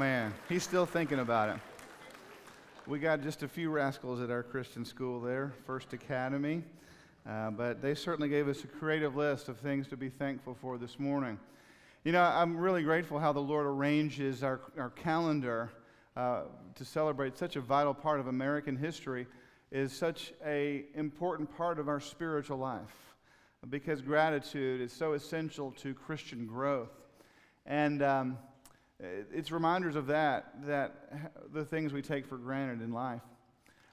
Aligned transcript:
man, 0.00 0.32
he's 0.48 0.62
still 0.62 0.86
thinking 0.86 1.18
about 1.18 1.50
it. 1.50 1.56
We 2.86 2.98
got 2.98 3.22
just 3.22 3.42
a 3.42 3.48
few 3.48 3.68
rascals 3.68 4.18
at 4.22 4.30
our 4.30 4.42
Christian 4.42 4.82
school 4.82 5.20
there, 5.20 5.52
First 5.66 5.92
Academy, 5.92 6.64
uh, 7.28 7.50
but 7.50 7.82
they 7.82 7.94
certainly 7.94 8.30
gave 8.30 8.48
us 8.48 8.64
a 8.64 8.66
creative 8.66 9.14
list 9.14 9.50
of 9.50 9.58
things 9.58 9.86
to 9.88 9.98
be 9.98 10.08
thankful 10.08 10.56
for 10.58 10.78
this 10.78 10.98
morning. 10.98 11.38
You 12.02 12.12
know, 12.12 12.22
I'm 12.22 12.56
really 12.56 12.82
grateful 12.82 13.18
how 13.18 13.34
the 13.34 13.42
Lord 13.42 13.66
arranges 13.66 14.42
our, 14.42 14.62
our 14.78 14.88
calendar 14.88 15.70
uh, 16.16 16.44
to 16.76 16.84
celebrate 16.86 17.36
such 17.36 17.56
a 17.56 17.60
vital 17.60 17.92
part 17.92 18.20
of 18.20 18.26
American 18.26 18.78
history 18.78 19.26
is 19.70 19.92
such 19.92 20.32
a 20.46 20.86
important 20.94 21.54
part 21.58 21.78
of 21.78 21.90
our 21.90 22.00
spiritual 22.00 22.56
life 22.56 23.14
because 23.68 24.00
gratitude 24.00 24.80
is 24.80 24.94
so 24.94 25.12
essential 25.12 25.72
to 25.72 25.92
Christian 25.92 26.46
growth. 26.46 26.88
And 27.66 28.02
um, 28.02 28.38
Uh, 29.02 29.06
it's 29.32 29.50
reminders 29.50 29.96
of 29.96 30.06
that, 30.08 30.52
that 30.66 31.52
the 31.52 31.64
things 31.64 31.92
we 31.92 32.02
take 32.02 32.26
for 32.26 32.36
granted 32.36 32.82
in 32.82 32.92
life. 32.92 33.22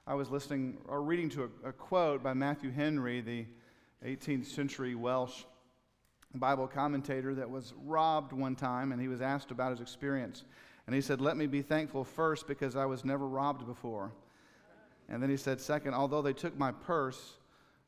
I 0.06 0.16
was 0.16 0.30
listening 0.30 0.80
or 0.88 1.02
reading 1.02 1.30
to 1.30 1.44
a, 1.44 1.70
a 1.70 1.72
quote 1.72 2.22
by 2.22 2.34
Matthew 2.34 2.72
Henry, 2.72 3.22
the 3.22 3.46
18th 4.06 4.46
century 4.46 4.96
Welsh 4.96 5.44
Bible 6.36 6.68
commentator 6.68 7.34
that 7.36 7.50
was 7.50 7.74
robbed 7.86 8.34
one 8.34 8.56
time, 8.56 8.92
and 8.92 9.02
he 9.02 9.08
was 9.08 9.22
asked 9.22 9.52
about 9.52 9.72
his 9.72 9.80
experience. 9.80 10.44
And 10.86 10.96
he 10.96 11.02
said, 11.02 11.22
Let 11.22 11.38
me 11.38 11.48
be 11.48 11.62
thankful 11.62 12.04
first 12.04 12.48
because 12.48 12.76
I 12.76 12.86
was 12.86 13.06
never 13.06 13.28
robbed 13.28 13.66
before. 13.66 14.12
And 15.10 15.24
then 15.24 15.30
he 15.30 15.38
said, 15.38 15.62
Second, 15.62 15.94
although 15.94 16.22
they 16.22 16.34
took 16.34 16.58
my 16.58 16.72
purse, 16.72 17.38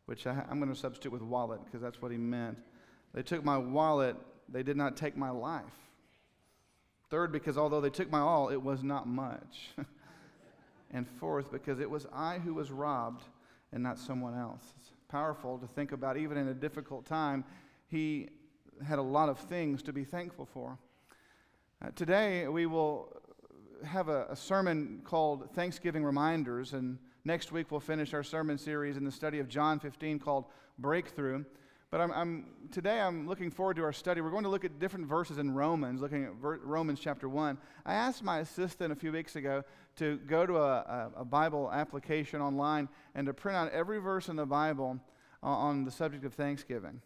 which 0.05 0.26
I, 0.26 0.46
am 0.49 0.60
going 0.60 0.72
to 0.72 0.80
substitute 0.80 1.12
with 1.12 1.22
wallet 1.22 1.60
because 1.66 1.82
that's 1.82 2.02
what 2.02 2.12
he 2.12 2.18
meant, 2.18 2.58
they 3.13 3.24
took 3.24 3.44
my 3.44 3.58
wallet, 3.58 4.16
they 4.48 4.63
did 4.63 4.77
not 4.77 4.96
take 4.96 5.18
my 5.18 5.30
life. 5.30 5.88
Third, 7.09 7.31
because 7.31 7.58
although 7.58 7.81
they 7.81 7.90
took 7.90 8.12
my 8.12 8.20
all, 8.20 8.49
it 8.49 8.62
was 8.62 8.84
not 8.84 9.08
much. 9.08 9.70
and 10.91 11.08
fourth, 11.08 11.52
because 11.52 11.80
it 11.80 11.90
was 11.90 12.05
I 12.13 12.38
who 12.38 12.54
was 12.54 12.71
robbed 12.71 13.24
and 13.71 13.82
not 13.82 13.98
someone 13.98 14.38
else. 14.38 14.62
It's 14.77 14.91
powerful 15.07 15.57
to 15.57 15.68
think 15.68 15.91
about, 15.91 16.18
even 16.18 16.37
in 16.37 16.48
a 16.48 16.54
difficult 16.54 17.05
time, 17.05 17.43
he 17.87 18.30
had 18.85 18.99
a 18.99 19.04
lot 19.04 19.30
of 19.30 19.40
things 19.40 19.82
to 19.84 19.93
be 19.93 20.04
thankful 20.04 20.46
for. 20.46 20.77
Uh, 21.84 21.90
today, 21.96 22.48
we 22.48 22.65
will 22.65 23.12
have 23.84 24.10
a, 24.10 24.27
a 24.30 24.35
sermon 24.35 25.02
called 25.04 25.49
Thanksgiving 25.55 26.04
Reminders, 26.04 26.74
and 26.74 26.99
next 27.26 27.52
week 27.52 27.71
we'll 27.71 27.80
finish 27.80 28.13
our 28.13 28.24
sermon 28.24 28.57
series 28.57 28.98
in 28.98 29.04
the 29.04 29.12
study 29.12 29.40
of 29.40 29.48
John 29.48 29.80
15 29.80 30.20
called 30.20 30.46
Breakthrough. 30.77 31.43
But 31.91 32.01
I'm, 32.01 32.12
I'm, 32.12 32.45
today 32.71 32.99
I'm 32.99 33.27
looking 33.27 33.49
forward 33.49 33.77
to 33.77 33.84
our 33.84 33.93
study. 33.93 34.21
We're 34.21 34.29
going 34.29 34.43
to 34.43 34.49
look 34.49 34.63
at 34.63 34.77
different 34.77 35.07
verses 35.07 35.40
in 35.40 35.55
Romans, 35.55 36.01
looking 36.01 36.26
at 36.26 36.34
ver- 36.35 36.59
Romans 36.63 36.99
chapter 36.99 37.27
1. 37.27 37.57
I 37.84 37.96
asked 37.96 38.23
my 38.23 38.40
assistant 38.40 38.93
a 38.93 38.96
few 38.96 39.12
weeks 39.12 39.35
ago 39.35 39.63
to 39.96 40.18
go 40.27 40.46
to 40.46 40.57
a, 40.57 40.76
a, 40.77 41.12
a 41.18 41.26
Bible 41.26 41.71
application 41.73 42.41
online 42.41 42.90
and 43.15 43.26
to 43.26 43.34
print 43.34 43.57
out 43.57 43.71
every 43.71 43.98
verse 43.98 44.29
in 44.29 44.35
the 44.35 44.46
Bible 44.46 44.99
uh, 45.41 45.48
on 45.48 45.84
the 45.84 45.90
subject 45.90 46.26
of 46.26 46.35
Thanksgiving. 46.35 47.01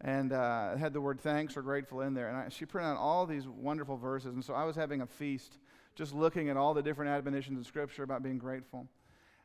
And 0.00 0.32
uh, 0.32 0.76
had 0.76 0.92
the 0.92 1.00
word 1.00 1.20
thanks 1.20 1.56
or 1.56 1.62
grateful 1.62 2.02
in 2.02 2.14
there. 2.14 2.28
And 2.28 2.36
I, 2.36 2.48
she 2.50 2.66
printed 2.66 2.92
out 2.92 2.98
all 2.98 3.26
these 3.26 3.48
wonderful 3.48 3.96
verses. 3.96 4.32
And 4.32 4.44
so 4.44 4.54
I 4.54 4.62
was 4.62 4.76
having 4.76 5.00
a 5.00 5.06
feast 5.06 5.58
just 5.96 6.14
looking 6.14 6.48
at 6.50 6.56
all 6.56 6.72
the 6.72 6.82
different 6.82 7.10
admonitions 7.10 7.58
in 7.58 7.64
Scripture 7.64 8.04
about 8.04 8.22
being 8.22 8.38
grateful. 8.38 8.86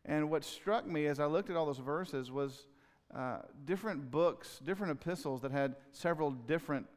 And 0.06 0.30
what 0.30 0.44
struck 0.44 0.86
me 0.86 1.08
as 1.08 1.20
I 1.20 1.26
looked 1.26 1.50
at 1.50 1.56
all 1.56 1.66
those 1.66 1.80
verses 1.80 2.32
was 2.32 2.68
uh, 3.14 3.40
different 3.66 4.12
books, 4.12 4.60
different 4.66 4.92
epistles 4.92 5.42
that 5.42 5.52
had 5.52 5.76
several 5.92 6.32
different 6.32 6.88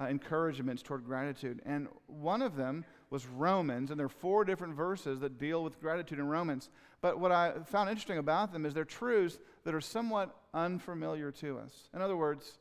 uh, 0.00 0.06
encouragements 0.06 0.82
toward 0.82 1.04
gratitude. 1.04 1.60
And 1.64 1.88
one 2.06 2.42
of 2.42 2.56
them 2.56 2.84
was 3.10 3.26
Romans, 3.26 3.90
and 3.90 3.98
there 3.98 4.06
are 4.06 4.08
four 4.08 4.44
different 4.44 4.74
verses 4.74 5.20
that 5.20 5.38
deal 5.38 5.62
with 5.62 5.80
gratitude 5.80 6.18
in 6.18 6.26
Romans. 6.26 6.70
But 7.00 7.20
what 7.20 7.30
I 7.30 7.52
found 7.66 7.90
interesting 7.90 8.18
about 8.18 8.52
them 8.52 8.64
is 8.64 8.74
they're 8.74 8.84
truths 8.84 9.38
that 9.64 9.74
are 9.74 9.80
somewhat 9.80 10.34
unfamiliar 10.54 11.30
to 11.32 11.58
us. 11.58 11.88
In 11.94 12.00
other 12.00 12.16
words, 12.16 12.58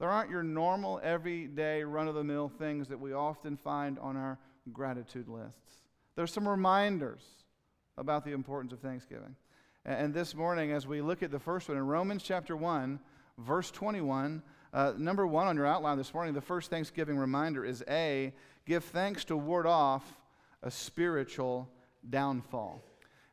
there 0.00 0.10
aren't 0.10 0.30
your 0.30 0.42
normal, 0.42 1.00
everyday, 1.02 1.84
run 1.84 2.08
of 2.08 2.16
the 2.16 2.24
mill 2.24 2.48
things 2.48 2.88
that 2.88 2.98
we 2.98 3.12
often 3.12 3.56
find 3.56 3.98
on 4.00 4.16
our 4.16 4.38
gratitude 4.72 5.28
lists. 5.28 5.82
There's 6.16 6.32
some 6.32 6.48
reminders 6.48 7.22
about 7.96 8.24
the 8.24 8.32
importance 8.32 8.72
of 8.72 8.80
Thanksgiving. 8.80 9.36
And 9.84 10.14
this 10.14 10.36
morning, 10.36 10.70
as 10.70 10.86
we 10.86 11.00
look 11.00 11.24
at 11.24 11.32
the 11.32 11.40
first 11.40 11.68
one 11.68 11.76
in 11.76 11.84
Romans 11.84 12.22
chapter 12.22 12.56
1, 12.56 13.00
verse 13.38 13.68
21, 13.72 14.40
uh, 14.72 14.92
number 14.96 15.26
one 15.26 15.48
on 15.48 15.56
your 15.56 15.66
outline 15.66 15.98
this 15.98 16.14
morning, 16.14 16.34
the 16.34 16.40
first 16.40 16.70
Thanksgiving 16.70 17.18
reminder 17.18 17.64
is 17.64 17.82
A, 17.88 18.32
give 18.64 18.84
thanks 18.84 19.24
to 19.24 19.36
ward 19.36 19.66
off 19.66 20.04
a 20.62 20.70
spiritual 20.70 21.68
downfall. 22.08 22.80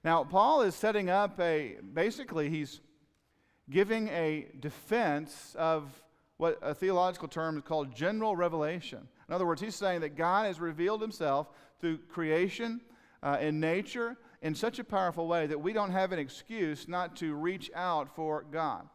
Now, 0.04 0.24
Paul 0.24 0.64
is 0.64 0.74
setting 0.74 1.08
up 1.12 1.40
a, 1.40 1.78
basically, 1.94 2.50
he's 2.50 2.82
giving 3.70 4.08
a 4.08 4.48
defense 4.60 5.56
of 5.56 6.02
what 6.38 6.58
a 6.64 6.74
theological 6.74 7.28
term 7.28 7.58
is 7.58 7.64
called 7.64 7.96
general 7.96 8.36
revelation. 8.36 9.08
In 9.28 9.36
other 9.36 9.46
words, 9.46 9.62
he's 9.62 9.76
saying 9.76 10.02
that 10.02 10.18
God 10.18 10.48
has 10.48 10.60
revealed 10.60 11.04
himself 11.04 11.48
through 11.80 12.00
creation 12.10 12.82
uh, 13.22 13.38
in 13.40 13.60
nature 13.60 14.18
in 14.42 14.56
such 14.56 14.80
a 14.80 14.84
powerful 14.84 15.28
way 15.28 15.48
that 15.48 15.62
we 15.62 15.74
don't 15.74 15.92
have 15.92 16.12
an 16.12 16.20
excuse 16.20 16.88
not 16.88 17.16
to 17.18 17.34
reach 17.34 17.70
out 17.76 18.16
for 18.16 18.46
God. 18.52 18.88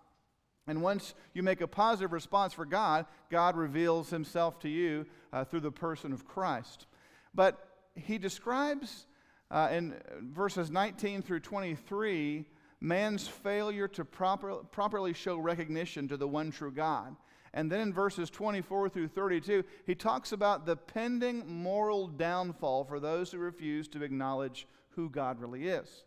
And 0.66 0.80
once 0.80 1.14
you 1.34 1.42
make 1.42 1.60
a 1.60 1.66
positive 1.66 2.12
response 2.12 2.54
for 2.54 2.64
God, 2.64 3.06
God 3.30 3.56
reveals 3.56 4.08
himself 4.08 4.58
to 4.60 4.68
you 4.68 5.04
uh, 5.32 5.44
through 5.44 5.60
the 5.60 5.70
person 5.70 6.12
of 6.12 6.26
Christ. 6.26 6.86
But 7.34 7.68
he 7.94 8.16
describes 8.16 9.06
uh, 9.50 9.68
in 9.70 9.94
verses 10.22 10.70
19 10.70 11.22
through 11.22 11.40
23 11.40 12.46
man's 12.80 13.28
failure 13.28 13.88
to 13.88 14.04
proper, 14.04 14.54
properly 14.70 15.12
show 15.12 15.36
recognition 15.36 16.08
to 16.08 16.16
the 16.16 16.28
one 16.28 16.50
true 16.50 16.72
God. 16.72 17.14
And 17.52 17.70
then 17.70 17.80
in 17.80 17.92
verses 17.92 18.30
24 18.30 18.88
through 18.88 19.08
32, 19.08 19.64
he 19.86 19.94
talks 19.94 20.32
about 20.32 20.66
the 20.66 20.76
pending 20.76 21.46
moral 21.46 22.08
downfall 22.08 22.84
for 22.84 22.98
those 22.98 23.30
who 23.30 23.38
refuse 23.38 23.86
to 23.88 24.02
acknowledge 24.02 24.66
who 24.94 25.10
God 25.10 25.40
really 25.40 25.68
is. 25.68 26.04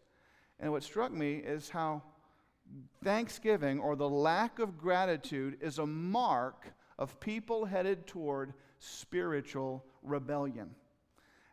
And 0.59 0.71
what 0.71 0.83
struck 0.83 1.11
me 1.11 1.35
is 1.35 1.69
how 1.69 2.01
thanksgiving 3.03 3.79
or 3.79 3.95
the 3.95 4.09
lack 4.09 4.59
of 4.59 4.77
gratitude 4.77 5.57
is 5.61 5.77
a 5.77 5.85
mark 5.85 6.73
of 6.97 7.19
people 7.19 7.65
headed 7.65 8.07
toward 8.07 8.53
spiritual 8.79 9.85
rebellion. 10.01 10.75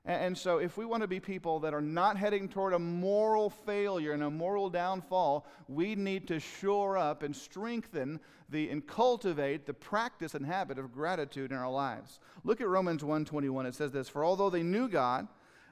And, 0.06 0.36
so, 0.36 0.58
if 0.58 0.76
we 0.76 0.84
want 0.84 1.00
to 1.00 1.06
be 1.06 1.18
people 1.18 1.60
that 1.60 1.72
are 1.72 1.80
not 1.80 2.18
heading 2.18 2.46
toward 2.46 2.74
a 2.74 2.78
moral 2.78 3.48
failure 3.48 4.12
and 4.12 4.22
a 4.22 4.30
moral 4.30 4.68
downfall, 4.68 5.46
we 5.66 5.94
need 5.94 6.28
to 6.28 6.38
shore 6.38 6.98
up 6.98 7.22
and 7.22 7.34
strengthen 7.34 8.20
the, 8.50 8.68
and 8.68 8.86
cultivate 8.86 9.64
the 9.64 9.72
practice 9.72 10.34
and 10.34 10.44
habit 10.44 10.78
of 10.78 10.92
gratitude 10.92 11.52
in 11.52 11.56
our 11.56 11.70
lives. 11.70 12.20
Look 12.44 12.60
at 12.60 12.68
Romans 12.68 13.02
1:21. 13.02 13.64
It 13.64 13.74
says 13.74 13.92
this: 13.92 14.10
For 14.10 14.22
although 14.22 14.50
they 14.50 14.62
knew 14.62 14.88
God, 14.90 15.26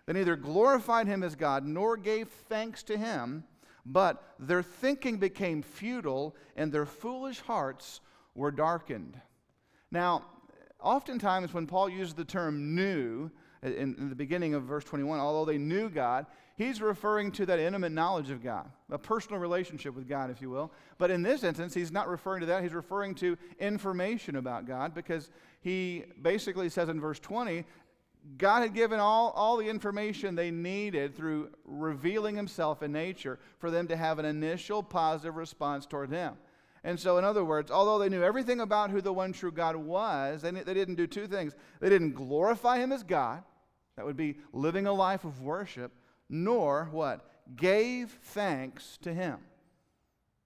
they 0.06 0.12
neither 0.12 0.36
glorified 0.36 1.06
him 1.06 1.22
as 1.22 1.34
God 1.36 1.64
nor 1.64 1.96
gave 1.96 2.28
thanks 2.28 2.82
to 2.84 2.96
him, 2.96 3.44
but 3.86 4.22
their 4.38 4.62
thinking 4.62 5.18
became 5.18 5.62
futile 5.62 6.36
and 6.56 6.72
their 6.72 6.86
foolish 6.86 7.40
hearts 7.40 8.00
were 8.34 8.50
darkened. 8.50 9.20
Now, 9.90 10.24
oftentimes 10.80 11.52
when 11.54 11.66
Paul 11.66 11.88
uses 11.88 12.14
the 12.14 12.24
term 12.24 12.74
knew 12.74 13.30
uh, 13.64 13.68
in, 13.68 13.94
in, 13.96 14.08
the 14.08 14.14
beginning 14.14 14.54
of 14.54 14.64
verse 14.64 14.84
21, 14.84 15.20
although 15.20 15.44
they 15.44 15.58
knew 15.58 15.88
God, 15.88 16.26
he's 16.56 16.80
referring 16.80 17.30
to 17.32 17.46
that 17.46 17.58
intimate 17.58 17.92
knowledge 17.92 18.30
of 18.30 18.42
God, 18.42 18.70
a 18.90 18.98
personal 18.98 19.38
relationship 19.38 19.94
with 19.94 20.08
God, 20.08 20.30
if 20.30 20.40
you 20.40 20.50
will. 20.50 20.72
But 20.98 21.10
in 21.10 21.22
this 21.22 21.44
instance, 21.44 21.74
he's 21.74 21.92
not 21.92 22.08
referring 22.08 22.40
to 22.40 22.46
that. 22.46 22.62
He's 22.62 22.74
referring 22.74 23.14
to 23.16 23.36
information 23.58 24.36
about 24.36 24.66
God 24.66 24.94
because 24.94 25.30
he 25.60 26.04
basically 26.20 26.68
says 26.68 26.88
in 26.88 27.00
verse 27.00 27.20
20 27.20 27.64
God 28.38 28.62
had 28.62 28.74
given 28.74 29.00
all, 29.00 29.30
all 29.30 29.56
the 29.56 29.68
information 29.68 30.34
they 30.34 30.50
needed 30.50 31.16
through 31.16 31.50
revealing 31.64 32.36
himself 32.36 32.82
in 32.82 32.92
nature 32.92 33.38
for 33.58 33.70
them 33.70 33.88
to 33.88 33.96
have 33.96 34.18
an 34.18 34.24
initial 34.24 34.82
positive 34.82 35.36
response 35.36 35.86
toward 35.86 36.10
him. 36.10 36.34
And 36.84 36.98
so, 36.98 37.18
in 37.18 37.24
other 37.24 37.44
words, 37.44 37.70
although 37.70 37.98
they 37.98 38.08
knew 38.08 38.22
everything 38.22 38.60
about 38.60 38.90
who 38.90 39.00
the 39.00 39.12
one 39.12 39.32
true 39.32 39.52
God 39.52 39.76
was, 39.76 40.42
they, 40.42 40.50
they 40.50 40.74
didn't 40.74 40.96
do 40.96 41.06
two 41.06 41.26
things. 41.26 41.54
They 41.80 41.88
didn't 41.88 42.14
glorify 42.14 42.78
him 42.78 42.92
as 42.92 43.02
God, 43.02 43.42
that 43.96 44.04
would 44.04 44.16
be 44.16 44.36
living 44.52 44.86
a 44.86 44.92
life 44.92 45.24
of 45.24 45.42
worship, 45.42 45.92
nor 46.28 46.88
what? 46.90 47.28
Gave 47.56 48.10
thanks 48.22 48.98
to 49.02 49.12
him. 49.12 49.38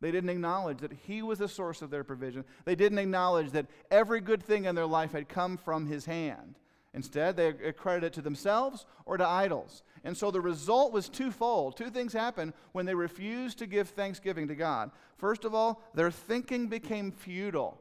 They 0.00 0.11
didn't 0.11 0.31
acknowledge 0.31 0.79
that 0.79 0.93
he 1.06 1.23
was 1.23 1.39
the 1.39 1.49
source 1.49 1.81
of 1.81 1.91
their 1.91 2.05
provision. 2.05 2.45
They 2.65 2.75
didn't 2.75 2.99
acknowledge 2.99 3.53
that 3.53 3.67
every 3.91 4.21
good 4.21 4.43
thing 4.43 4.67
in 4.67 4.75
their 4.75 4.87
life 4.87 5.12
had 5.12 5.29
come 5.29 5.56
from 5.56 5.87
his 5.87 6.05
hand. 6.05 6.56
Instead, 6.97 7.37
they 7.37 7.49
accredit 7.49 8.05
it 8.05 8.13
to 8.15 8.23
themselves 8.23 8.87
or 9.05 9.19
to 9.19 9.27
idols. 9.27 9.83
And 10.03 10.17
so 10.17 10.31
the 10.31 10.41
result 10.41 10.93
was 10.93 11.11
twofold. 11.11 11.77
Two 11.77 11.91
things 11.91 12.15
happened 12.15 12.55
when 12.73 12.87
they 12.87 12.95
refused 12.95 13.59
to 13.59 13.67
give 13.67 13.91
thanksgiving 13.91 14.49
to 14.49 14.55
God. 14.55 14.91
First 15.19 15.45
of 15.45 15.55
all, 15.55 15.83
their 15.95 16.11
thinking 16.11 16.69
became 16.69 17.13
futile. 17.13 17.79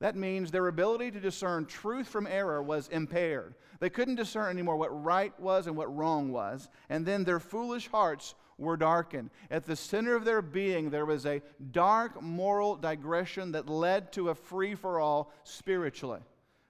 That 0.00 0.16
means 0.16 0.50
their 0.50 0.68
ability 0.68 1.10
to 1.10 1.20
discern 1.20 1.66
truth 1.66 2.08
from 2.08 2.26
error 2.26 2.62
was 2.62 2.88
impaired. 2.88 3.54
They 3.80 3.90
couldn't 3.90 4.14
discern 4.14 4.50
anymore 4.50 4.76
what 4.76 5.04
right 5.04 5.38
was 5.38 5.66
and 5.66 5.76
what 5.76 5.94
wrong 5.94 6.32
was. 6.32 6.70
And 6.88 7.04
then 7.04 7.24
their 7.24 7.40
foolish 7.40 7.88
hearts 7.88 8.34
were 8.56 8.78
darkened. 8.78 9.28
At 9.50 9.66
the 9.66 9.76
center 9.76 10.16
of 10.16 10.24
their 10.24 10.40
being, 10.40 10.88
there 10.88 11.06
was 11.06 11.26
a 11.26 11.42
dark 11.70 12.22
moral 12.22 12.76
digression 12.76 13.52
that 13.52 13.68
led 13.68 14.10
to 14.12 14.30
a 14.30 14.34
free 14.34 14.74
for 14.74 15.00
all 15.00 15.32
spiritually. 15.42 16.20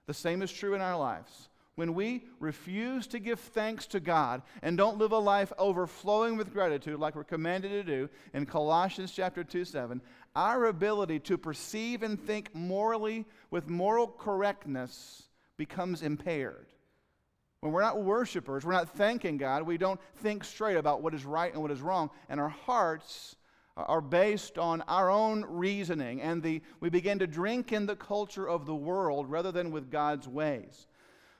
The 0.07 0.13
same 0.13 0.41
is 0.41 0.51
true 0.51 0.73
in 0.73 0.81
our 0.81 0.97
lives. 0.97 1.47
When 1.75 1.93
we 1.93 2.23
refuse 2.39 3.05
to 3.07 3.19
give 3.19 3.39
thanks 3.39 3.85
to 3.87 3.99
God 3.99 4.41
and 4.61 4.77
don't 4.77 4.97
live 4.97 5.11
a 5.11 5.19
life 5.19 5.51
overflowing 5.57 6.37
with 6.37 6.53
gratitude 6.53 6.99
like 6.99 7.15
we're 7.15 7.25
commanded 7.25 7.69
to 7.69 7.83
do 7.83 8.09
in 8.33 8.45
Colossians 8.45 9.11
chapter 9.11 9.43
2 9.43 9.65
7, 9.65 10.01
our 10.35 10.65
ability 10.65 11.19
to 11.19 11.37
perceive 11.37 12.01
and 12.01 12.19
think 12.19 12.55
morally 12.55 13.25
with 13.51 13.67
moral 13.67 14.07
correctness 14.07 15.23
becomes 15.57 16.01
impaired. 16.01 16.67
When 17.59 17.73
we're 17.73 17.81
not 17.81 18.01
worshipers, 18.01 18.63
we're 18.63 18.73
not 18.73 18.95
thanking 18.95 19.37
God, 19.37 19.63
we 19.63 19.77
don't 19.77 19.99
think 20.17 20.43
straight 20.43 20.77
about 20.77 21.01
what 21.01 21.13
is 21.13 21.25
right 21.25 21.51
and 21.51 21.61
what 21.61 21.71
is 21.71 21.81
wrong, 21.81 22.09
and 22.29 22.39
our 22.39 22.49
hearts 22.49 23.35
are 23.75 24.01
based 24.01 24.57
on 24.57 24.81
our 24.83 25.09
own 25.09 25.43
reasoning, 25.43 26.21
and 26.21 26.41
the, 26.41 26.61
we 26.79 26.89
begin 26.89 27.19
to 27.19 27.27
drink 27.27 27.73
in 27.73 27.85
the 27.85 27.95
culture 27.95 28.47
of 28.47 28.65
the 28.65 28.75
world 28.75 29.29
rather 29.29 29.51
than 29.51 29.71
with 29.71 29.91
God's 29.91 30.27
ways. 30.27 30.87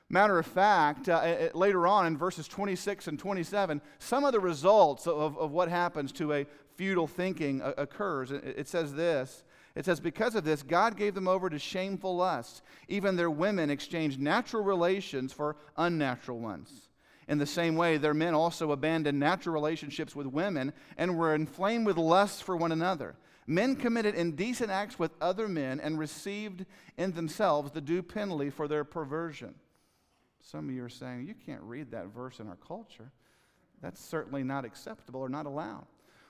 Matter 0.08 0.38
of 0.38 0.46
fact, 0.46 1.08
uh, 1.08 1.48
later 1.54 1.86
on 1.86 2.06
in 2.06 2.16
verses 2.16 2.46
26 2.46 3.08
and 3.08 3.18
27, 3.18 3.80
some 3.98 4.24
of 4.24 4.32
the 4.32 4.40
results 4.40 5.06
of, 5.06 5.36
of 5.36 5.50
what 5.50 5.68
happens 5.68 6.12
to 6.12 6.32
a 6.32 6.46
futile 6.76 7.08
thinking 7.08 7.60
occurs. 7.76 8.30
It 8.30 8.68
says 8.68 8.94
this 8.94 9.42
it 9.76 9.84
says, 9.84 10.00
Because 10.00 10.34
of 10.34 10.44
this, 10.44 10.62
God 10.62 10.96
gave 10.96 11.14
them 11.14 11.28
over 11.28 11.50
to 11.50 11.58
shameful 11.58 12.16
lusts. 12.16 12.62
Even 12.88 13.14
their 13.14 13.30
women 13.30 13.70
exchanged 13.70 14.18
natural 14.18 14.64
relations 14.64 15.32
for 15.32 15.56
unnatural 15.76 16.40
ones. 16.40 16.88
In 17.28 17.38
the 17.38 17.46
same 17.46 17.76
way, 17.76 17.98
their 17.98 18.14
men 18.14 18.34
also 18.34 18.72
abandoned 18.72 19.20
natural 19.20 19.52
relationships 19.52 20.16
with 20.16 20.26
women 20.26 20.72
and 20.96 21.18
were 21.18 21.34
inflamed 21.34 21.86
with 21.86 21.98
lust 21.98 22.42
for 22.42 22.56
one 22.56 22.72
another. 22.72 23.16
Men 23.46 23.76
committed 23.76 24.14
indecent 24.14 24.70
acts 24.70 24.98
with 24.98 25.12
other 25.20 25.46
men 25.46 25.78
and 25.78 25.98
received 25.98 26.64
in 26.96 27.12
themselves 27.12 27.72
the 27.72 27.80
due 27.80 28.02
penalty 28.02 28.50
for 28.50 28.66
their 28.66 28.84
perversion. 28.84 29.54
Some 30.46 30.68
of 30.68 30.74
you 30.74 30.84
are 30.84 30.88
saying, 30.88 31.26
You 31.26 31.34
can't 31.34 31.62
read 31.62 31.90
that 31.90 32.06
verse 32.06 32.38
in 32.38 32.46
our 32.46 32.56
culture. 32.56 33.10
That's 33.82 34.00
certainly 34.00 34.44
not 34.44 34.64
acceptable 34.64 35.20
or 35.20 35.28
not 35.28 35.44
allowed. 35.44 35.86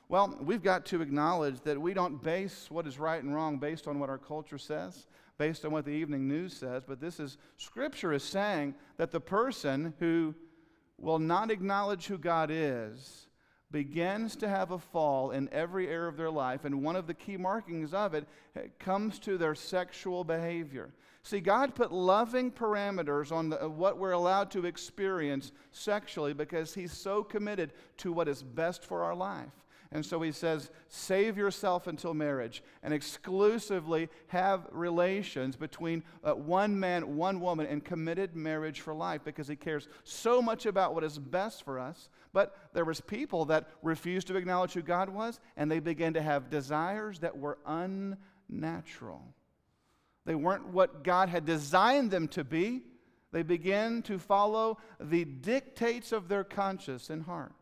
Well, 0.08 0.38
we've 0.40 0.62
got 0.62 0.86
to 0.86 1.02
acknowledge 1.02 1.60
that 1.62 1.80
we 1.80 1.92
don't 1.92 2.22
base 2.22 2.70
what 2.70 2.86
is 2.86 2.98
right 2.98 3.22
and 3.22 3.34
wrong 3.34 3.58
based 3.58 3.86
on 3.86 3.98
what 3.98 4.08
our 4.08 4.18
culture 4.18 4.56
says, 4.56 5.06
based 5.36 5.64
on 5.64 5.72
what 5.72 5.84
the 5.84 5.90
evening 5.90 6.26
news 6.28 6.54
says, 6.54 6.84
but 6.86 7.00
this 7.00 7.20
is, 7.20 7.36
Scripture 7.56 8.12
is 8.12 8.22
saying 8.22 8.74
that 8.96 9.10
the 9.10 9.20
person 9.20 9.92
who 9.98 10.34
will 10.98 11.18
not 11.18 11.50
acknowledge 11.50 12.06
who 12.06 12.16
God 12.16 12.50
is 12.50 13.26
begins 13.70 14.36
to 14.36 14.48
have 14.48 14.70
a 14.70 14.78
fall 14.78 15.32
in 15.32 15.48
every 15.52 15.88
area 15.88 16.08
of 16.08 16.16
their 16.16 16.30
life, 16.30 16.64
and 16.64 16.82
one 16.82 16.96
of 16.96 17.06
the 17.06 17.14
key 17.14 17.36
markings 17.36 17.92
of 17.92 18.14
it 18.14 18.26
comes 18.78 19.18
to 19.18 19.36
their 19.36 19.54
sexual 19.54 20.24
behavior. 20.24 20.94
See, 21.26 21.40
God 21.40 21.74
put 21.74 21.90
loving 21.90 22.52
parameters 22.52 23.32
on 23.32 23.48
the, 23.48 23.68
what 23.68 23.98
we're 23.98 24.12
allowed 24.12 24.48
to 24.52 24.64
experience 24.64 25.50
sexually 25.72 26.32
because 26.32 26.72
He's 26.72 26.92
so 26.92 27.24
committed 27.24 27.72
to 27.96 28.12
what 28.12 28.28
is 28.28 28.44
best 28.44 28.84
for 28.84 29.02
our 29.02 29.16
life. 29.16 29.50
And 29.90 30.06
so 30.06 30.22
he 30.22 30.30
says, 30.30 30.70
save 30.86 31.36
yourself 31.36 31.88
until 31.88 32.14
marriage 32.14 32.62
and 32.84 32.94
exclusively 32.94 34.08
have 34.28 34.68
relations 34.70 35.56
between 35.56 36.04
uh, 36.22 36.34
one 36.34 36.78
man, 36.78 37.16
one 37.16 37.40
woman, 37.40 37.66
in 37.66 37.80
committed 37.80 38.36
marriage 38.36 38.80
for 38.80 38.94
life 38.94 39.22
because 39.24 39.48
he 39.48 39.56
cares 39.56 39.88
so 40.04 40.40
much 40.40 40.64
about 40.64 40.94
what 40.94 41.02
is 41.02 41.18
best 41.18 41.64
for 41.64 41.80
us. 41.80 42.08
But 42.32 42.56
there 42.72 42.84
was 42.84 43.00
people 43.00 43.46
that 43.46 43.68
refused 43.82 44.28
to 44.28 44.36
acknowledge 44.36 44.74
who 44.74 44.82
God 44.82 45.08
was, 45.08 45.40
and 45.56 45.68
they 45.68 45.80
began 45.80 46.14
to 46.14 46.22
have 46.22 46.50
desires 46.50 47.18
that 47.18 47.36
were 47.36 47.58
unnatural. 47.66 49.34
They 50.26 50.34
weren't 50.34 50.68
what 50.68 51.04
God 51.04 51.28
had 51.30 51.46
designed 51.46 52.10
them 52.10 52.28
to 52.28 52.44
be. 52.44 52.82
They 53.32 53.42
began 53.42 54.02
to 54.02 54.18
follow 54.18 54.78
the 55.00 55.24
dictates 55.24 56.12
of 56.12 56.28
their 56.28 56.44
conscience 56.44 57.10
and 57.10 57.22
heart. 57.22 57.52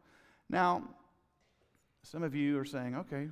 Now, 0.48 0.82
some 2.02 2.22
of 2.22 2.34
you 2.34 2.58
are 2.58 2.64
saying, 2.64 2.96
okay, 2.96 3.28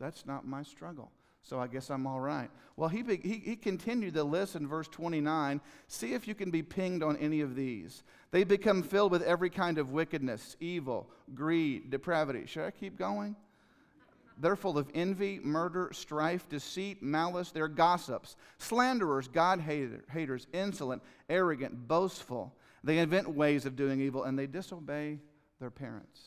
that's 0.00 0.26
not 0.26 0.46
my 0.46 0.62
struggle. 0.62 1.12
So 1.42 1.58
I 1.58 1.66
guess 1.66 1.90
I'm 1.90 2.06
all 2.06 2.20
right. 2.20 2.50
Well, 2.76 2.88
he, 2.88 3.02
he, 3.02 3.42
he 3.44 3.56
continued 3.56 4.14
the 4.14 4.24
list 4.24 4.54
in 4.54 4.66
verse 4.66 4.88
29. 4.88 5.60
See 5.88 6.14
if 6.14 6.28
you 6.28 6.34
can 6.34 6.50
be 6.50 6.62
pinged 6.62 7.02
on 7.02 7.16
any 7.16 7.40
of 7.40 7.56
these. 7.56 8.04
They 8.30 8.44
become 8.44 8.82
filled 8.82 9.12
with 9.12 9.22
every 9.22 9.50
kind 9.50 9.78
of 9.78 9.90
wickedness, 9.90 10.56
evil, 10.60 11.10
greed, 11.34 11.90
depravity. 11.90 12.46
Should 12.46 12.64
I 12.64 12.70
keep 12.70 12.96
going? 12.96 13.36
They're 14.38 14.56
full 14.56 14.78
of 14.78 14.90
envy, 14.94 15.40
murder, 15.42 15.90
strife, 15.92 16.48
deceit, 16.48 17.02
malice. 17.02 17.50
They're 17.50 17.68
gossips, 17.68 18.36
slanderers, 18.58 19.28
God 19.28 19.60
haters, 19.60 20.46
insolent, 20.52 21.02
arrogant, 21.28 21.88
boastful. 21.88 22.54
They 22.84 22.98
invent 22.98 23.28
ways 23.28 23.66
of 23.66 23.76
doing 23.76 24.00
evil 24.00 24.24
and 24.24 24.38
they 24.38 24.46
disobey 24.46 25.20
their 25.60 25.70
parents. 25.70 26.20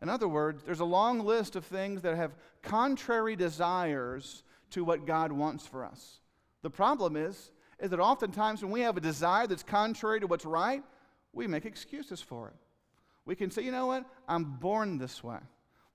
In 0.00 0.08
other 0.08 0.28
words, 0.28 0.62
there's 0.62 0.80
a 0.80 0.84
long 0.84 1.20
list 1.20 1.56
of 1.56 1.64
things 1.64 2.02
that 2.02 2.16
have 2.16 2.36
contrary 2.62 3.34
desires 3.34 4.44
to 4.70 4.84
what 4.84 5.06
God 5.06 5.32
wants 5.32 5.66
for 5.66 5.84
us. 5.84 6.20
The 6.62 6.70
problem 6.70 7.16
is, 7.16 7.50
is 7.80 7.90
that 7.90 8.00
oftentimes 8.00 8.62
when 8.62 8.70
we 8.70 8.80
have 8.80 8.96
a 8.96 9.00
desire 9.00 9.46
that's 9.46 9.62
contrary 9.62 10.20
to 10.20 10.26
what's 10.26 10.44
right, 10.44 10.82
we 11.32 11.46
make 11.46 11.64
excuses 11.64 12.20
for 12.20 12.48
it. 12.48 12.56
We 13.24 13.34
can 13.34 13.50
say, 13.50 13.62
you 13.62 13.72
know 13.72 13.86
what? 13.86 14.04
I'm 14.28 14.44
born 14.44 14.98
this 14.98 15.22
way. 15.22 15.38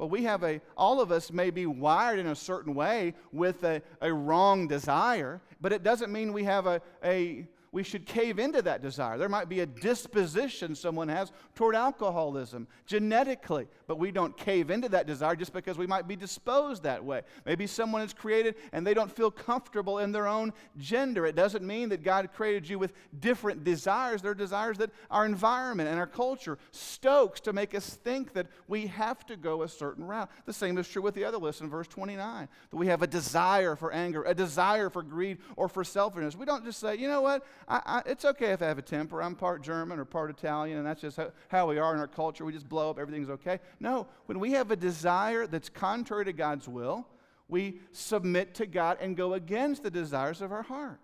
Well, 0.04 0.10
we 0.10 0.24
have 0.24 0.44
a, 0.44 0.60
all 0.76 1.00
of 1.00 1.14
us 1.14 1.32
may 1.32 1.50
be 1.50 1.66
wired 1.66 2.20
in 2.20 2.28
a 2.28 2.36
certain 2.36 2.76
way 2.76 3.14
with 3.32 3.64
a, 3.64 3.82
a 4.02 4.12
wrong 4.12 4.68
desire, 4.68 5.40
but 5.62 5.72
it 5.72 5.82
doesn't 5.82 6.12
mean 6.12 6.34
we 6.34 6.44
have 6.44 6.68
a, 6.68 6.82
a 7.06 7.48
we 7.74 7.82
should 7.82 8.06
cave 8.06 8.38
into 8.38 8.62
that 8.62 8.84
desire. 8.84 9.18
There 9.18 9.28
might 9.28 9.50
be 9.50 9.62
a 9.62 9.66
disposition 9.66 10.76
someone 10.76 11.10
has 11.10 11.32
toward 11.56 11.76
alcoholism 11.76 12.68
genetically, 12.86 13.68
but 13.88 13.98
we 13.98 14.12
don't 14.12 14.38
cave 14.38 14.70
into 14.70 14.88
that 14.90 15.08
desire 15.08 15.36
just 15.36 15.52
because 15.54 15.76
we 15.76 15.88
might 15.88 16.08
be 16.08 16.16
disposed 16.16 16.84
that 16.84 17.04
way. 17.04 17.24
Maybe 17.48 17.66
someone 17.66 18.04
is 18.04 18.14
created 18.14 18.56
and 18.74 18.86
they 18.86 18.94
don't 18.94 19.12
feel 19.12 19.32
comfortable 19.32 19.98
in 19.98 20.12
their 20.12 20.28
own 20.28 20.54
gender. 20.78 21.26
It 21.26 21.36
doesn't 21.36 21.66
mean 21.66 21.90
that 21.90 22.04
God 22.04 22.30
created 22.32 22.70
you 22.70 22.78
with 22.78 22.94
different 23.20 23.64
desires. 23.64 24.22
There 24.22 24.32
are 24.32 24.36
desires 24.36 24.78
that 24.78 24.92
our 25.10 25.26
environment 25.26 25.90
and 25.90 25.98
our 25.98 26.06
culture 26.06 26.60
stokes 26.70 27.42
to 27.42 27.54
make 27.54 27.74
us 27.74 27.96
think 27.96 28.34
that 28.34 28.46
we 28.68 28.86
have 28.86 29.26
to 29.26 29.36
go 29.36 29.64
a 29.64 29.68
certain 29.68 30.06
route. 30.06 30.30
The 30.46 30.54
same 30.54 30.78
is 30.78 30.88
true 30.88 31.02
with 31.02 31.16
the 31.16 31.26
other 31.26 31.40
list 31.40 31.62
in 31.62 31.72
verse 31.72 31.88
29 31.88 32.48
that 32.70 32.78
we 32.78 32.86
have 32.86 33.02
a 33.02 33.08
desire 33.08 33.76
for 33.76 33.92
anger, 33.92 34.24
a 34.28 34.36
desire 34.36 34.92
for 34.92 35.02
greed, 35.02 35.40
or 35.56 35.68
for 35.68 35.84
selfishness. 35.84 36.38
We 36.38 36.46
don't 36.46 36.64
just 36.64 36.80
say, 36.80 36.98
you 36.98 37.08
know 37.08 37.22
what? 37.22 37.44
I, 37.68 37.82
I, 37.86 38.02
it's 38.06 38.26
okay 38.26 38.52
if 38.52 38.62
I 38.62 38.66
have 38.66 38.78
a 38.78 38.84
temper. 38.84 39.22
I'm 39.22 39.36
part 39.36 39.62
German 39.62 40.00
or 40.00 40.06
part 40.06 40.30
Italian, 40.30 40.78
and 40.78 40.88
that's 40.88 41.02
just 41.02 41.18
how, 41.18 41.32
how 41.48 41.70
we 41.70 41.78
are 41.78 41.94
in 41.94 42.00
our 42.00 42.08
culture. 42.08 42.46
We 42.46 42.54
just 42.54 42.70
blow 42.70 42.90
up, 42.90 43.00
everything's 43.00 43.30
okay. 43.30 43.60
No, 43.80 44.08
when 44.26 44.40
we 44.40 44.52
have 44.52 44.72
a 44.72 44.76
desire 44.76 45.48
that's 45.48 45.70
contrary 45.70 46.26
to 46.26 46.34
God's 46.34 46.68
will, 46.68 47.08
we 47.48 47.80
submit 47.92 48.56
to 48.56 48.66
God 48.66 48.98
and 49.00 49.16
go 49.16 49.34
against 49.34 49.84
the 49.84 49.92
desires 49.92 50.42
of 50.42 50.52
our 50.52 50.64
heart. 50.64 51.02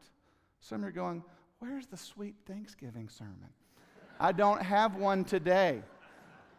Some 0.59 0.83
are 0.83 0.91
going, 0.91 1.23
Where's 1.59 1.87
the 1.87 1.97
sweet 1.97 2.35
Thanksgiving 2.47 3.09
sermon? 3.09 3.49
I 4.17 4.31
don't 4.31 4.61
have 4.61 4.95
one 4.95 5.25
today. 5.25 5.81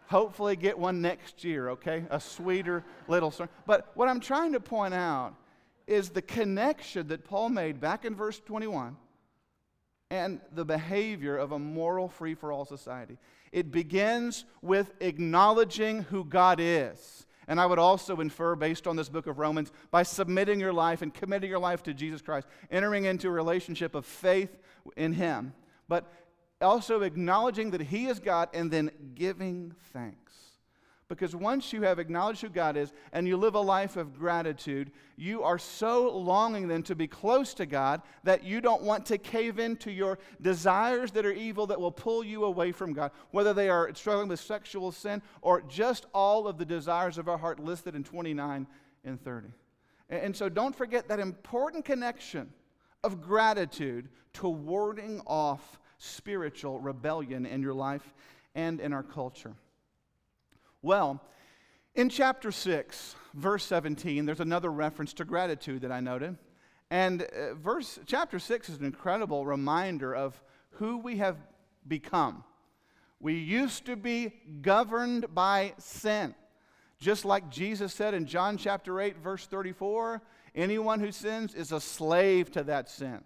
Hopefully, 0.08 0.56
get 0.56 0.78
one 0.78 1.00
next 1.00 1.44
year, 1.44 1.70
okay? 1.70 2.04
A 2.10 2.20
sweeter 2.20 2.84
little 3.08 3.30
sermon. 3.30 3.50
But 3.66 3.90
what 3.94 4.08
I'm 4.08 4.20
trying 4.20 4.52
to 4.52 4.60
point 4.60 4.92
out 4.92 5.34
is 5.86 6.10
the 6.10 6.22
connection 6.22 7.08
that 7.08 7.24
Paul 7.24 7.48
made 7.48 7.80
back 7.80 8.04
in 8.04 8.14
verse 8.14 8.40
21 8.40 8.96
and 10.10 10.40
the 10.52 10.64
behavior 10.64 11.36
of 11.36 11.52
a 11.52 11.58
moral 11.58 12.08
free 12.08 12.34
for 12.34 12.50
all 12.50 12.64
society. 12.64 13.16
It 13.52 13.70
begins 13.70 14.44
with 14.60 14.92
acknowledging 15.00 16.02
who 16.02 16.24
God 16.24 16.58
is. 16.60 17.26
And 17.48 17.60
I 17.60 17.66
would 17.66 17.78
also 17.80 18.20
infer, 18.20 18.54
based 18.54 18.86
on 18.86 18.94
this 18.94 19.08
book 19.08 19.26
of 19.26 19.38
Romans, 19.38 19.72
by 19.90 20.04
submitting 20.04 20.60
your 20.60 20.72
life 20.72 21.02
and 21.02 21.12
committing 21.12 21.50
your 21.50 21.58
life 21.58 21.82
to 21.84 21.94
Jesus 21.94 22.22
Christ, 22.22 22.46
entering 22.70 23.06
into 23.06 23.28
a 23.28 23.32
relationship 23.32 23.94
of 23.94 24.06
faith 24.06 24.56
in 24.96 25.12
Him, 25.12 25.52
but 25.88 26.12
also 26.60 27.02
acknowledging 27.02 27.72
that 27.72 27.80
He 27.80 28.06
is 28.06 28.20
God 28.20 28.50
and 28.54 28.70
then 28.70 28.90
giving 29.14 29.74
thanks. 29.92 30.29
Because 31.10 31.34
once 31.34 31.72
you 31.72 31.82
have 31.82 31.98
acknowledged 31.98 32.40
who 32.40 32.48
God 32.48 32.76
is 32.76 32.92
and 33.12 33.26
you 33.26 33.36
live 33.36 33.56
a 33.56 33.60
life 33.60 33.96
of 33.96 34.16
gratitude, 34.16 34.92
you 35.16 35.42
are 35.42 35.58
so 35.58 36.16
longing 36.16 36.68
then 36.68 36.84
to 36.84 36.94
be 36.94 37.08
close 37.08 37.52
to 37.54 37.66
God 37.66 38.02
that 38.22 38.44
you 38.44 38.60
don't 38.60 38.82
want 38.82 39.06
to 39.06 39.18
cave 39.18 39.58
into 39.58 39.90
your 39.90 40.20
desires 40.40 41.10
that 41.10 41.26
are 41.26 41.32
evil 41.32 41.66
that 41.66 41.80
will 41.80 41.90
pull 41.90 42.22
you 42.22 42.44
away 42.44 42.70
from 42.70 42.92
God, 42.92 43.10
whether 43.32 43.52
they 43.52 43.68
are 43.68 43.92
struggling 43.92 44.28
with 44.28 44.38
sexual 44.38 44.92
sin 44.92 45.20
or 45.42 45.62
just 45.62 46.06
all 46.14 46.46
of 46.46 46.58
the 46.58 46.64
desires 46.64 47.18
of 47.18 47.28
our 47.28 47.38
heart 47.38 47.58
listed 47.58 47.96
in 47.96 48.04
29 48.04 48.64
and 49.04 49.24
30. 49.24 49.48
And 50.10 50.36
so 50.36 50.48
don't 50.48 50.76
forget 50.76 51.08
that 51.08 51.18
important 51.18 51.84
connection 51.84 52.52
of 53.02 53.20
gratitude 53.20 54.08
to 54.34 54.48
warding 54.48 55.22
off 55.26 55.80
spiritual 55.98 56.78
rebellion 56.78 57.46
in 57.46 57.62
your 57.62 57.74
life 57.74 58.14
and 58.54 58.78
in 58.78 58.92
our 58.92 59.02
culture? 59.02 59.56
Well, 60.82 61.22
in 61.94 62.08
chapter 62.08 62.50
6, 62.50 63.14
verse 63.34 63.64
17, 63.64 64.24
there's 64.24 64.40
another 64.40 64.70
reference 64.70 65.12
to 65.14 65.24
gratitude 65.24 65.82
that 65.82 65.92
I 65.92 66.00
noted. 66.00 66.38
And 66.90 67.22
uh, 67.22 67.54
verse 67.54 67.98
chapter 68.06 68.38
6 68.38 68.68
is 68.70 68.78
an 68.78 68.84
incredible 68.84 69.44
reminder 69.44 70.14
of 70.14 70.42
who 70.70 70.98
we 70.98 71.18
have 71.18 71.36
become. 71.86 72.44
We 73.20 73.34
used 73.34 73.84
to 73.86 73.96
be 73.96 74.32
governed 74.62 75.34
by 75.34 75.74
sin. 75.78 76.34
Just 76.98 77.24
like 77.24 77.50
Jesus 77.50 77.92
said 77.92 78.14
in 78.14 78.26
John 78.26 78.56
chapter 78.56 79.00
8 79.00 79.18
verse 79.18 79.46
34, 79.46 80.22
anyone 80.54 81.00
who 81.00 81.12
sins 81.12 81.54
is 81.54 81.72
a 81.72 81.80
slave 81.80 82.50
to 82.52 82.62
that 82.64 82.88
sin. 82.88 83.20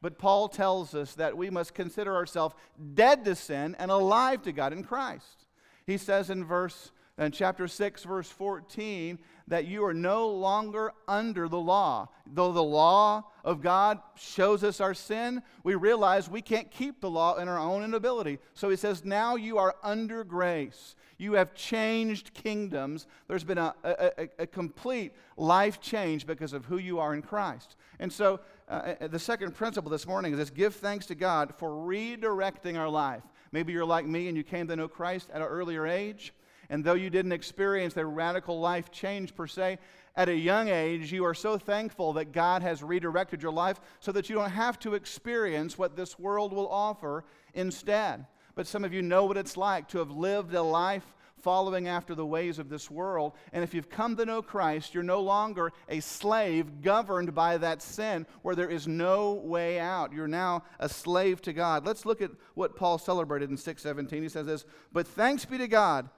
But 0.00 0.18
Paul 0.18 0.48
tells 0.48 0.94
us 0.94 1.14
that 1.14 1.36
we 1.36 1.50
must 1.50 1.74
consider 1.74 2.14
ourselves 2.14 2.54
dead 2.94 3.24
to 3.24 3.34
sin 3.34 3.74
and 3.78 3.90
alive 3.90 4.42
to 4.42 4.52
God 4.52 4.72
in 4.72 4.84
Christ. 4.84 5.46
He 5.86 5.98
says 5.98 6.30
in 6.30 6.44
verse 6.44 6.92
in 7.16 7.30
chapter 7.30 7.68
6, 7.68 8.02
verse 8.04 8.28
14, 8.28 9.20
that 9.46 9.66
you 9.66 9.84
are 9.84 9.94
no 9.94 10.28
longer 10.28 10.92
under 11.06 11.48
the 11.48 11.60
law. 11.60 12.08
Though 12.26 12.52
the 12.52 12.62
law 12.62 13.30
of 13.44 13.62
God 13.62 14.00
shows 14.16 14.64
us 14.64 14.80
our 14.80 14.94
sin, 14.94 15.42
we 15.62 15.76
realize 15.76 16.28
we 16.28 16.42
can't 16.42 16.70
keep 16.70 17.00
the 17.00 17.10
law 17.10 17.36
in 17.36 17.46
our 17.48 17.58
own 17.58 17.84
inability. 17.84 18.38
So 18.54 18.68
he 18.68 18.76
says, 18.76 19.04
Now 19.04 19.36
you 19.36 19.58
are 19.58 19.76
under 19.82 20.24
grace. 20.24 20.96
You 21.16 21.34
have 21.34 21.54
changed 21.54 22.34
kingdoms. 22.34 23.06
There's 23.28 23.44
been 23.44 23.58
a, 23.58 23.74
a, 23.84 24.28
a 24.40 24.46
complete 24.48 25.12
life 25.36 25.80
change 25.80 26.26
because 26.26 26.52
of 26.52 26.64
who 26.64 26.78
you 26.78 26.98
are 26.98 27.14
in 27.14 27.22
Christ. 27.22 27.76
And 28.00 28.12
so 28.12 28.40
uh, 28.68 28.94
uh, 29.00 29.06
the 29.06 29.18
second 29.20 29.54
principle 29.54 29.90
this 29.90 30.06
morning 30.06 30.32
is 30.32 30.38
this 30.38 30.50
give 30.50 30.74
thanks 30.74 31.06
to 31.06 31.14
God 31.14 31.54
for 31.58 31.70
redirecting 31.70 32.76
our 32.76 32.88
life. 32.88 33.22
Maybe 33.54 33.72
you're 33.72 33.84
like 33.84 34.04
me 34.04 34.26
and 34.26 34.36
you 34.36 34.42
came 34.42 34.66
to 34.66 34.74
know 34.74 34.88
Christ 34.88 35.30
at 35.32 35.40
an 35.40 35.46
earlier 35.46 35.86
age. 35.86 36.34
And 36.70 36.82
though 36.82 36.94
you 36.94 37.08
didn't 37.08 37.30
experience 37.30 37.96
a 37.96 38.04
radical 38.04 38.58
life 38.58 38.90
change 38.90 39.32
per 39.32 39.46
se, 39.46 39.78
at 40.16 40.28
a 40.28 40.34
young 40.34 40.66
age, 40.66 41.12
you 41.12 41.24
are 41.24 41.34
so 41.34 41.56
thankful 41.56 42.14
that 42.14 42.32
God 42.32 42.62
has 42.62 42.82
redirected 42.82 43.44
your 43.44 43.52
life 43.52 43.80
so 44.00 44.10
that 44.10 44.28
you 44.28 44.34
don't 44.34 44.50
have 44.50 44.80
to 44.80 44.94
experience 44.94 45.78
what 45.78 45.94
this 45.94 46.18
world 46.18 46.52
will 46.52 46.68
offer 46.68 47.22
instead. 47.54 48.26
But 48.56 48.66
some 48.66 48.84
of 48.84 48.92
you 48.92 49.02
know 49.02 49.24
what 49.24 49.36
it's 49.36 49.56
like 49.56 49.86
to 49.90 49.98
have 49.98 50.10
lived 50.10 50.52
a 50.52 50.62
life 50.62 51.14
following 51.44 51.86
after 51.86 52.14
the 52.14 52.24
ways 52.26 52.58
of 52.58 52.70
this 52.70 52.90
world. 52.90 53.34
And 53.52 53.62
if 53.62 53.74
you've 53.74 53.90
come 53.90 54.16
to 54.16 54.24
know 54.24 54.40
Christ, 54.40 54.94
you're 54.94 55.02
no 55.02 55.20
longer 55.20 55.72
a 55.88 56.00
slave 56.00 56.80
governed 56.80 57.34
by 57.34 57.58
that 57.58 57.82
sin 57.82 58.26
where 58.40 58.56
there 58.56 58.70
is 58.70 58.88
no 58.88 59.34
way 59.34 59.78
out. 59.78 60.12
You're 60.12 60.26
now 60.26 60.64
a 60.80 60.88
slave 60.88 61.42
to 61.42 61.52
God. 61.52 61.86
Let's 61.86 62.06
look 62.06 62.22
at 62.22 62.30
what 62.54 62.76
Paul 62.76 62.96
celebrated 62.96 63.50
in 63.50 63.58
617. 63.58 64.22
He 64.22 64.28
says 64.30 64.46
this, 64.46 64.64
"But 64.90 65.06
thanks 65.06 65.44
be 65.44 65.58
to 65.58 65.68
God 65.68 66.08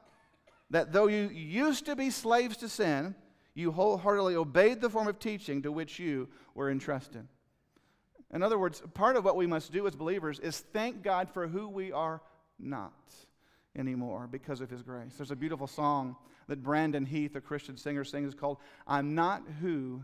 that 0.71 0.92
though 0.92 1.09
you 1.09 1.28
used 1.28 1.87
to 1.87 1.97
be 1.97 2.11
slaves 2.11 2.56
to 2.59 2.68
sin, 2.68 3.16
you 3.52 3.73
wholeheartedly 3.73 4.37
obeyed 4.37 4.80
the 4.80 4.90
form 4.90 5.09
of 5.09 5.18
teaching 5.18 5.62
to 5.62 5.73
which 5.73 5.99
you 5.99 6.28
were 6.54 6.71
entrusted. 6.71 7.26
In 8.33 8.42
other 8.42 8.59
words, 8.59 8.80
part 8.95 9.16
of 9.16 9.25
what 9.25 9.37
we 9.37 9.47
must 9.47 9.73
do 9.73 9.87
as 9.87 9.97
believers 9.97 10.38
is 10.38 10.61
thank 10.61 11.02
God 11.02 11.30
for 11.30 11.49
who 11.49 11.68
we 11.68 11.90
are 11.90 12.23
not 12.59 12.92
anymore 13.76 14.28
because 14.30 14.61
of 14.61 14.71
His 14.71 14.83
grace. 14.83 15.14
There's 15.16 15.30
a 15.30 15.37
beautiful 15.37 15.66
song 15.66 16.16
that 16.49 16.62
Brandon 16.62 17.04
Heath, 17.04 17.37
a 17.37 17.40
Christian 17.40 17.76
singer, 17.76 18.04
sings 18.04 18.35
called 18.35 18.59
I'm 18.87 19.14
Not 19.14 19.42
Who 19.61 20.02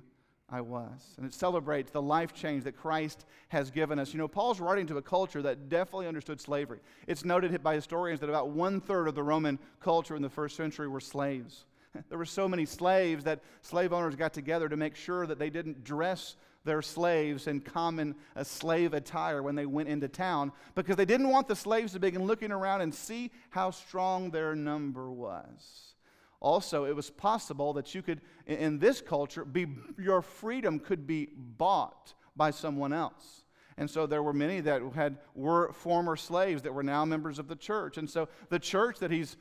I 0.52 0.60
was. 0.60 1.14
And 1.16 1.26
it 1.26 1.32
celebrates 1.32 1.90
the 1.90 2.02
life 2.02 2.34
change 2.34 2.64
that 2.64 2.76
Christ 2.76 3.24
has 3.48 3.70
given 3.70 3.98
us. 3.98 4.12
You 4.12 4.18
know, 4.18 4.28
Paul's 4.28 4.60
writing 4.60 4.86
to 4.88 4.98
a 4.98 5.02
culture 5.02 5.40
that 5.42 5.70
definitely 5.70 6.06
understood 6.06 6.40
slavery. 6.40 6.80
It's 7.06 7.24
noted 7.24 7.62
by 7.62 7.74
historians 7.74 8.20
that 8.20 8.28
about 8.28 8.50
one 8.50 8.80
third 8.80 9.08
of 9.08 9.14
the 9.14 9.22
Roman 9.22 9.58
culture 9.80 10.14
in 10.14 10.22
the 10.22 10.28
first 10.28 10.56
century 10.56 10.88
were 10.88 11.00
slaves. 11.00 11.64
There 12.08 12.16
were 12.16 12.24
so 12.24 12.48
many 12.48 12.64
slaves 12.64 13.24
that 13.24 13.40
slave 13.60 13.92
owners 13.92 14.16
got 14.16 14.32
together 14.32 14.66
to 14.66 14.78
make 14.78 14.96
sure 14.96 15.26
that 15.26 15.38
they 15.38 15.50
didn't 15.50 15.84
dress 15.84 16.36
their 16.64 16.82
slaves 16.82 17.46
in 17.46 17.60
common 17.60 18.14
uh, 18.36 18.44
slave 18.44 18.94
attire 18.94 19.42
when 19.42 19.54
they 19.54 19.66
went 19.66 19.88
into 19.88 20.08
town 20.08 20.52
because 20.74 20.96
they 20.96 21.04
didn't 21.04 21.28
want 21.28 21.48
the 21.48 21.56
slaves 21.56 21.92
to 21.92 22.00
begin 22.00 22.24
looking 22.24 22.52
around 22.52 22.80
and 22.80 22.94
see 22.94 23.30
how 23.50 23.70
strong 23.70 24.30
their 24.30 24.54
number 24.54 25.10
was. 25.10 25.94
Also, 26.40 26.84
it 26.84 26.96
was 26.96 27.08
possible 27.08 27.72
that 27.72 27.94
you 27.94 28.02
could, 28.02 28.20
in 28.46 28.78
this 28.78 29.00
culture, 29.00 29.44
be, 29.44 29.66
your 29.98 30.22
freedom 30.22 30.78
could 30.80 31.06
be 31.06 31.28
bought 31.36 32.14
by 32.34 32.50
someone 32.50 32.92
else. 32.92 33.44
And 33.78 33.88
so 33.88 34.06
there 34.06 34.22
were 34.22 34.32
many 34.32 34.60
that 34.60 34.82
had 34.94 35.18
were 35.34 35.72
former 35.72 36.16
slaves 36.16 36.62
that 36.62 36.74
were 36.74 36.82
now 36.82 37.04
members 37.04 37.38
of 37.38 37.48
the 37.48 37.56
church. 37.56 37.96
And 37.96 38.08
so 38.08 38.28
the 38.48 38.58
church 38.58 38.98
that 38.98 39.10
he's 39.10 39.36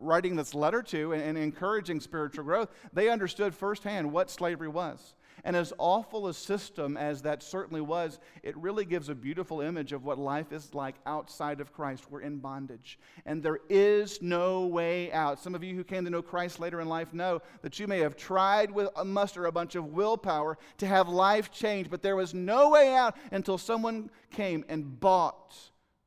writing 0.00 0.36
this 0.36 0.54
letter 0.54 0.82
to 0.82 1.12
and, 1.12 1.22
and 1.22 1.36
encouraging 1.36 2.00
spiritual 2.00 2.44
growth, 2.44 2.70
they 2.92 3.08
understood 3.08 3.54
firsthand 3.54 4.10
what 4.12 4.30
slavery 4.30 4.68
was. 4.68 5.14
And 5.44 5.56
as 5.56 5.72
awful 5.78 6.28
a 6.28 6.34
system 6.34 6.96
as 6.96 7.22
that 7.22 7.42
certainly 7.42 7.80
was, 7.80 8.20
it 8.42 8.56
really 8.56 8.84
gives 8.84 9.08
a 9.08 9.14
beautiful 9.14 9.60
image 9.60 9.92
of 9.92 10.04
what 10.04 10.18
life 10.18 10.52
is 10.52 10.72
like 10.72 10.94
outside 11.04 11.60
of 11.60 11.72
Christ. 11.72 12.04
We're 12.10 12.20
in 12.20 12.38
bondage. 12.38 12.98
And 13.26 13.42
there 13.42 13.58
is 13.68 14.22
no 14.22 14.66
way 14.66 15.10
out. 15.12 15.40
Some 15.40 15.54
of 15.54 15.64
you 15.64 15.74
who 15.74 15.82
came 15.82 16.04
to 16.04 16.10
know 16.10 16.22
Christ 16.22 16.60
later 16.60 16.80
in 16.80 16.88
life 16.88 17.12
know 17.12 17.42
that 17.62 17.80
you 17.80 17.88
may 17.88 17.98
have 17.98 18.16
tried 18.16 18.70
with 18.70 18.88
a 18.94 19.04
muster 19.04 19.46
a 19.46 19.52
bunch 19.52 19.74
of 19.74 19.86
willpower 19.86 20.58
to 20.78 20.86
have 20.86 21.08
life 21.08 21.50
change, 21.50 21.90
but 21.90 22.02
there 22.02 22.16
was 22.16 22.34
no 22.34 22.70
way 22.70 22.94
out 22.94 23.16
until 23.32 23.58
someone 23.58 24.10
came 24.30 24.64
and 24.68 25.00
bought 25.00 25.56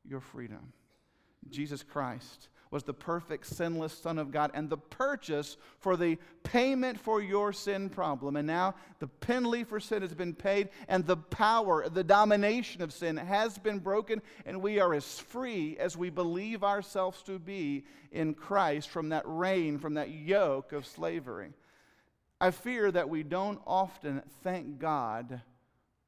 your 0.08 0.20
freedom. 0.20 0.72
Jesus 1.50 1.82
Christ 1.82 2.48
was 2.70 2.82
the 2.82 2.94
perfect, 2.94 3.46
sinless 3.46 3.92
Son 3.92 4.18
of 4.18 4.30
God 4.30 4.50
and 4.54 4.68
the 4.68 4.76
purchase 4.76 5.56
for 5.78 5.96
the 5.96 6.18
payment 6.42 6.98
for 6.98 7.22
your 7.22 7.52
sin 7.52 7.88
problem. 7.88 8.36
And 8.36 8.46
now 8.46 8.74
the 8.98 9.06
penalty 9.06 9.64
for 9.64 9.80
sin 9.80 10.02
has 10.02 10.14
been 10.14 10.34
paid, 10.34 10.68
and 10.88 11.06
the 11.06 11.16
power, 11.16 11.88
the 11.88 12.04
domination 12.04 12.82
of 12.82 12.92
sin 12.92 13.16
has 13.16 13.58
been 13.58 13.78
broken, 13.78 14.20
and 14.44 14.60
we 14.60 14.80
are 14.80 14.94
as 14.94 15.18
free 15.18 15.76
as 15.78 15.96
we 15.96 16.10
believe 16.10 16.64
ourselves 16.64 17.22
to 17.22 17.38
be 17.38 17.84
in 18.10 18.34
Christ 18.34 18.88
from 18.88 19.10
that 19.10 19.24
reign, 19.26 19.78
from 19.78 19.94
that 19.94 20.10
yoke 20.10 20.72
of 20.72 20.86
slavery. 20.86 21.52
I 22.40 22.50
fear 22.50 22.90
that 22.90 23.08
we 23.08 23.22
don't 23.22 23.60
often 23.66 24.22
thank 24.42 24.78
God 24.78 25.40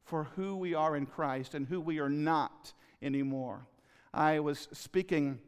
for 0.02 0.24
who 0.36 0.56
we 0.56 0.74
are 0.74 0.96
in 0.96 1.06
Christ 1.06 1.54
and 1.54 1.66
who 1.66 1.80
we 1.80 2.00
are 2.00 2.10
not 2.10 2.72
anymore. 3.00 3.66
I 4.12 4.40
was 4.40 4.68
speaking 4.72 5.38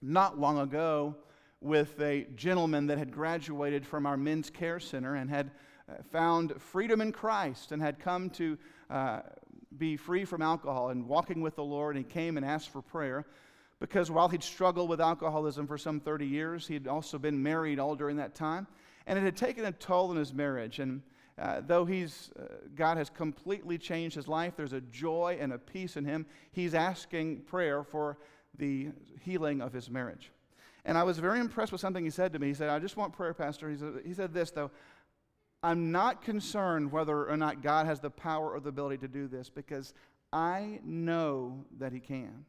not 0.00 0.38
long 0.38 0.58
ago 0.58 1.14
with 1.60 2.00
a 2.00 2.26
gentleman 2.36 2.86
that 2.86 2.98
had 2.98 3.10
graduated 3.10 3.84
from 3.84 4.06
our 4.06 4.16
men's 4.16 4.50
care 4.50 4.78
center 4.78 5.16
and 5.16 5.28
had 5.28 5.50
uh, 5.88 5.94
found 6.12 6.60
freedom 6.60 7.00
in 7.00 7.12
Christ 7.12 7.72
and 7.72 7.82
had 7.82 7.98
come 7.98 8.30
to 8.30 8.58
uh, 8.90 9.20
be 9.76 9.96
free 9.96 10.24
from 10.24 10.40
alcohol 10.42 10.90
and 10.90 11.06
walking 11.06 11.40
with 11.40 11.56
the 11.56 11.64
Lord. 11.64 11.96
And 11.96 12.04
he 12.04 12.10
came 12.10 12.36
and 12.36 12.46
asked 12.46 12.70
for 12.70 12.82
prayer 12.82 13.26
because 13.80 14.10
while 14.10 14.28
he'd 14.28 14.42
struggled 14.42 14.88
with 14.88 15.00
alcoholism 15.00 15.66
for 15.66 15.78
some 15.78 16.00
30 16.00 16.26
years, 16.26 16.66
he'd 16.66 16.86
also 16.88 17.18
been 17.18 17.42
married 17.42 17.78
all 17.78 17.94
during 17.94 18.16
that 18.16 18.34
time. 18.34 18.66
And 19.06 19.18
it 19.18 19.22
had 19.22 19.36
taken 19.36 19.64
a 19.64 19.72
toll 19.72 20.10
on 20.10 20.16
his 20.16 20.32
marriage. 20.32 20.78
And 20.78 21.02
uh, 21.38 21.62
though 21.66 21.84
he's, 21.84 22.30
uh, 22.38 22.44
God 22.74 22.96
has 22.96 23.08
completely 23.08 23.78
changed 23.78 24.16
his 24.16 24.28
life, 24.28 24.54
there's 24.56 24.72
a 24.72 24.80
joy 24.80 25.38
and 25.40 25.52
a 25.52 25.58
peace 25.58 25.96
in 25.96 26.04
him. 26.04 26.26
He's 26.50 26.74
asking 26.74 27.42
prayer 27.42 27.82
for 27.82 28.18
the 28.56 28.88
healing 29.20 29.60
of 29.60 29.72
his 29.72 29.90
marriage. 29.90 30.30
And 30.84 30.96
I 30.96 31.02
was 31.02 31.18
very 31.18 31.38
impressed 31.38 31.72
with 31.72 31.80
something 31.80 32.04
he 32.04 32.10
said 32.10 32.32
to 32.32 32.38
me. 32.38 32.48
He 32.48 32.54
said, 32.54 32.70
I 32.70 32.78
just 32.78 32.96
want 32.96 33.12
prayer, 33.12 33.34
Pastor. 33.34 33.68
He 33.70 33.76
said, 33.76 33.92
he 34.06 34.14
said 34.14 34.32
this, 34.32 34.50
though. 34.50 34.70
I'm 35.62 35.90
not 35.90 36.22
concerned 36.22 36.92
whether 36.92 37.28
or 37.28 37.36
not 37.36 37.62
God 37.62 37.86
has 37.86 38.00
the 38.00 38.10
power 38.10 38.52
or 38.52 38.60
the 38.60 38.68
ability 38.68 38.98
to 38.98 39.08
do 39.08 39.26
this 39.26 39.50
because 39.50 39.92
I 40.32 40.80
know 40.84 41.64
that 41.78 41.92
He 41.92 42.00
can. 42.00 42.44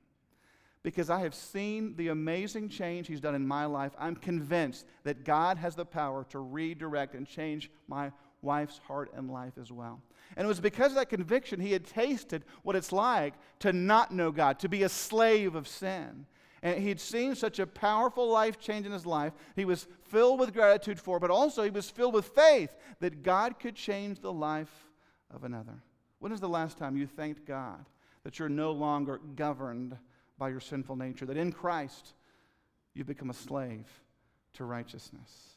Because 0.83 1.09
I 1.09 1.19
have 1.21 1.35
seen 1.35 1.95
the 1.95 2.09
amazing 2.09 2.69
change 2.69 3.07
He's 3.07 3.19
done 3.19 3.35
in 3.35 3.47
my 3.47 3.65
life. 3.65 3.93
I'm 3.97 4.15
convinced 4.15 4.85
that 5.03 5.25
God 5.25 5.57
has 5.57 5.75
the 5.75 5.85
power 5.85 6.25
to 6.29 6.39
redirect 6.39 7.15
and 7.15 7.27
change 7.27 7.71
my 7.87 8.11
wife's 8.41 8.79
heart 8.79 9.12
and 9.15 9.29
life 9.29 9.53
as 9.60 9.72
well. 9.72 10.01
And 10.38 10.46
it 10.46 10.48
was 10.48 10.60
because 10.60 10.91
of 10.91 10.96
that 10.96 11.10
conviction 11.10 11.60
he 11.60 11.72
had 11.72 11.86
tasted 11.86 12.43
what 12.63 12.75
it's 12.75 12.91
like 12.91 13.34
to 13.60 13.74
not 13.74 14.13
know 14.13 14.31
God, 14.31 14.60
to 14.60 14.69
be 14.69 14.84
a 14.84 14.89
slave 14.89 15.55
of 15.55 15.67
sin. 15.67 16.25
And 16.62 16.81
he'd 16.81 17.00
seen 17.00 17.36
such 17.36 17.60
a 17.60 17.67
powerful 17.67 18.29
life 18.29 18.60
change 18.60 18.86
in 18.86 18.91
his 18.91 19.05
life. 19.05 19.34
He 19.55 19.65
was 19.65 19.88
filled 20.10 20.39
with 20.39 20.53
gratitude 20.53 21.00
for, 21.00 21.19
but 21.19 21.31
also 21.31 21.63
he 21.63 21.69
was 21.69 21.89
filled 21.89 22.13
with 22.13 22.25
faith 22.25 22.75
that 23.00 23.24
God 23.24 23.60
could 23.60 23.75
change 23.75 24.19
the 24.19 24.34
life 24.34 24.89
of 25.34 25.43
another. 25.43 25.81
When 26.19 26.31
is 26.31 26.41
the 26.41 26.50
last 26.50 26.77
time 26.77 26.98
you 26.98 27.08
thanked 27.08 27.46
God 27.46 27.86
that 28.24 28.39
you're 28.39 28.50
no 28.50 28.72
longer 28.72 29.22
governed 29.36 29.98
by 30.38 30.50
your 30.50 30.60
sinful 30.60 30.98
nature, 30.98 31.25
that 31.25 31.38
in 31.38 31.51
Christ 31.51 32.13
you've 32.93 33.08
become 33.08 33.29
a 33.29 33.34
slave 33.34 33.88
to 34.53 34.65
righteousness? 34.65 35.55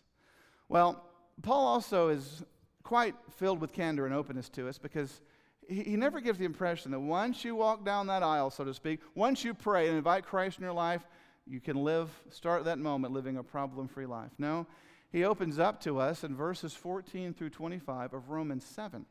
Well, 0.68 1.04
Paul 1.42 1.66
also 1.66 2.08
is 2.08 2.44
quite 2.82 3.14
filled 3.36 3.60
with 3.60 3.72
candor 3.72 4.06
and 4.06 4.14
openness 4.14 4.48
to 4.50 4.68
us 4.68 4.78
because 4.78 5.20
he, 5.68 5.82
he 5.82 5.96
never 5.96 6.20
gives 6.20 6.38
the 6.38 6.44
impression 6.44 6.90
that 6.90 7.00
once 7.00 7.44
you 7.44 7.54
walk 7.54 7.84
down 7.84 8.06
that 8.08 8.22
aisle, 8.22 8.50
so 8.50 8.64
to 8.64 8.74
speak, 8.74 9.00
once 9.14 9.44
you 9.44 9.54
pray 9.54 9.88
and 9.88 9.96
invite 9.96 10.24
Christ 10.24 10.58
in 10.58 10.64
your 10.64 10.72
life, 10.72 11.06
you 11.46 11.60
can 11.60 11.76
live, 11.76 12.10
start 12.30 12.64
that 12.64 12.78
moment 12.78 13.12
living 13.12 13.36
a 13.36 13.42
problem 13.42 13.88
free 13.88 14.06
life. 14.06 14.30
No, 14.38 14.66
he 15.10 15.24
opens 15.24 15.58
up 15.58 15.80
to 15.82 15.98
us 15.98 16.24
in 16.24 16.34
verses 16.34 16.72
14 16.74 17.34
through 17.34 17.50
25 17.50 18.14
of 18.14 18.30
Romans 18.30 18.64
7 18.64 19.04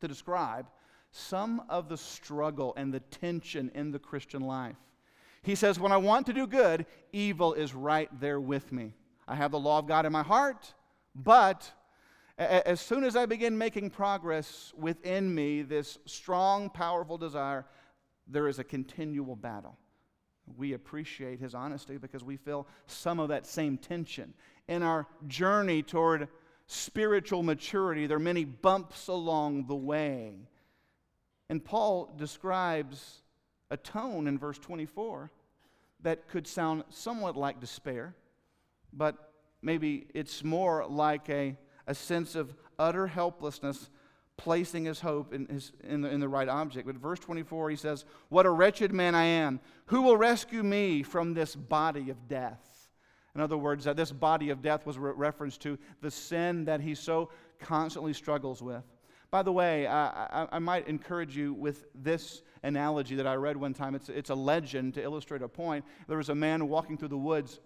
to 0.00 0.08
describe 0.08 0.66
some 1.10 1.62
of 1.68 1.88
the 1.88 1.96
struggle 1.96 2.72
and 2.76 2.92
the 2.92 3.00
tension 3.00 3.70
in 3.74 3.90
the 3.90 3.98
Christian 3.98 4.42
life. 4.42 4.76
He 5.42 5.54
says, 5.54 5.80
When 5.80 5.92
I 5.92 5.96
want 5.96 6.26
to 6.26 6.32
do 6.32 6.46
good, 6.46 6.86
evil 7.12 7.54
is 7.54 7.74
right 7.74 8.08
there 8.20 8.40
with 8.40 8.72
me. 8.72 8.94
I 9.26 9.34
have 9.34 9.50
the 9.50 9.58
law 9.58 9.78
of 9.78 9.86
God 9.86 10.06
in 10.06 10.12
my 10.12 10.22
heart, 10.22 10.74
but 11.14 11.70
as 12.40 12.80
soon 12.80 13.04
as 13.04 13.16
I 13.16 13.26
begin 13.26 13.58
making 13.58 13.90
progress 13.90 14.72
within 14.76 15.34
me, 15.34 15.62
this 15.62 15.98
strong, 16.06 16.70
powerful 16.70 17.18
desire, 17.18 17.66
there 18.26 18.48
is 18.48 18.58
a 18.58 18.64
continual 18.64 19.36
battle. 19.36 19.76
We 20.56 20.72
appreciate 20.72 21.38
his 21.38 21.54
honesty 21.54 21.98
because 21.98 22.24
we 22.24 22.36
feel 22.36 22.66
some 22.86 23.20
of 23.20 23.28
that 23.28 23.46
same 23.46 23.76
tension. 23.76 24.32
In 24.68 24.82
our 24.82 25.06
journey 25.26 25.82
toward 25.82 26.28
spiritual 26.66 27.42
maturity, 27.42 28.06
there 28.06 28.16
are 28.16 28.20
many 28.20 28.44
bumps 28.44 29.08
along 29.08 29.66
the 29.66 29.76
way. 29.76 30.48
And 31.50 31.62
Paul 31.62 32.14
describes 32.16 33.22
a 33.70 33.76
tone 33.76 34.26
in 34.26 34.38
verse 34.38 34.58
24 34.58 35.30
that 36.02 36.28
could 36.28 36.46
sound 36.46 36.84
somewhat 36.88 37.36
like 37.36 37.60
despair, 37.60 38.14
but 38.92 39.32
maybe 39.60 40.06
it's 40.14 40.42
more 40.42 40.86
like 40.88 41.28
a, 41.28 41.56
a 41.90 41.94
sense 41.94 42.36
of 42.36 42.54
utter 42.78 43.08
helplessness 43.08 43.90
placing 44.36 44.84
his 44.84 45.00
hope 45.00 45.34
in, 45.34 45.46
his, 45.46 45.72
in, 45.82 46.02
the, 46.02 46.08
in 46.08 46.20
the 46.20 46.28
right 46.28 46.48
object. 46.48 46.86
But 46.86 46.94
verse 46.94 47.18
24, 47.18 47.68
he 47.70 47.76
says, 47.76 48.04
What 48.28 48.46
a 48.46 48.50
wretched 48.50 48.92
man 48.92 49.16
I 49.16 49.24
am! 49.24 49.58
Who 49.86 50.02
will 50.02 50.16
rescue 50.16 50.62
me 50.62 51.02
from 51.02 51.34
this 51.34 51.56
body 51.56 52.08
of 52.08 52.28
death? 52.28 52.88
In 53.34 53.40
other 53.40 53.56
words, 53.56 53.84
that 53.84 53.96
this 53.96 54.12
body 54.12 54.50
of 54.50 54.62
death 54.62 54.86
was 54.86 54.96
a 54.96 55.00
re- 55.00 55.12
reference 55.16 55.58
to 55.58 55.78
the 56.00 56.12
sin 56.12 56.64
that 56.66 56.80
he 56.80 56.94
so 56.94 57.30
constantly 57.58 58.12
struggles 58.12 58.62
with. 58.62 58.84
By 59.32 59.42
the 59.42 59.52
way, 59.52 59.88
I, 59.88 60.42
I, 60.42 60.48
I, 60.52 60.58
might 60.60 60.86
encourage 60.86 61.36
you 61.36 61.54
with 61.54 61.86
this 61.94 62.42
analogy 62.62 63.16
that 63.16 63.26
I 63.26 63.34
read 63.34 63.56
one 63.56 63.74
time. 63.74 63.96
It's, 63.96 64.08
it's 64.08 64.30
a 64.30 64.34
legend 64.34 64.94
to 64.94 65.02
illustrate 65.02 65.42
a 65.42 65.48
point. 65.48 65.84
There 66.06 66.18
was 66.18 66.28
a 66.28 66.34
man 66.34 66.68
walking 66.68 66.96
through 66.96 67.08
the 67.08 67.18
woods, 67.18 67.60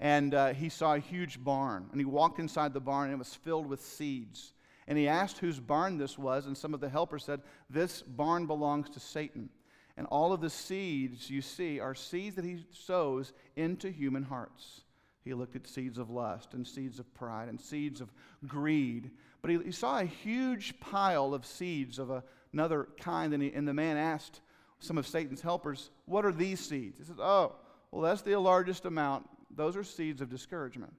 and 0.00 0.34
uh, 0.34 0.52
he 0.52 0.68
saw 0.68 0.94
a 0.94 0.98
huge 0.98 1.42
barn. 1.42 1.86
And 1.90 2.00
he 2.00 2.04
walked 2.04 2.38
inside 2.38 2.74
the 2.74 2.80
barn, 2.80 3.06
and 3.06 3.14
it 3.14 3.18
was 3.18 3.34
filled 3.34 3.66
with 3.66 3.82
seeds. 3.82 4.52
And 4.86 4.98
he 4.98 5.08
asked 5.08 5.38
whose 5.38 5.60
barn 5.60 5.98
this 5.98 6.18
was, 6.18 6.46
and 6.46 6.56
some 6.56 6.74
of 6.74 6.80
the 6.80 6.88
helpers 6.88 7.24
said, 7.24 7.40
This 7.70 8.02
barn 8.02 8.46
belongs 8.46 8.90
to 8.90 9.00
Satan. 9.00 9.48
And 9.96 10.06
all 10.08 10.32
of 10.32 10.40
the 10.40 10.50
seeds 10.50 11.30
you 11.30 11.40
see 11.40 11.78
are 11.78 11.94
seeds 11.94 12.36
that 12.36 12.44
he 12.44 12.64
sows 12.72 13.32
into 13.56 13.90
human 13.90 14.24
hearts. 14.24 14.82
He 15.24 15.32
looked 15.32 15.56
at 15.56 15.66
seeds 15.66 15.98
of 15.98 16.10
lust 16.10 16.52
and 16.52 16.66
seeds 16.66 16.98
of 16.98 17.12
pride 17.14 17.48
and 17.48 17.60
seeds 17.60 18.00
of 18.00 18.12
greed. 18.46 19.10
But 19.40 19.52
he, 19.52 19.58
he 19.58 19.72
saw 19.72 20.00
a 20.00 20.04
huge 20.04 20.78
pile 20.80 21.32
of 21.32 21.46
seeds 21.46 21.98
of 21.98 22.10
a, 22.10 22.22
another 22.52 22.88
kind, 23.00 23.32
and, 23.32 23.42
he, 23.42 23.52
and 23.52 23.66
the 23.66 23.72
man 23.72 23.96
asked 23.96 24.40
some 24.80 24.98
of 24.98 25.06
Satan's 25.06 25.40
helpers, 25.40 25.90
What 26.04 26.26
are 26.26 26.32
these 26.32 26.60
seeds? 26.60 26.98
He 26.98 27.04
says, 27.04 27.20
Oh, 27.20 27.54
well, 27.90 28.02
that's 28.02 28.22
the 28.22 28.38
largest 28.38 28.84
amount. 28.84 29.28
Those 29.56 29.76
are 29.76 29.84
seeds 29.84 30.20
of 30.20 30.28
discouragement. 30.28 30.92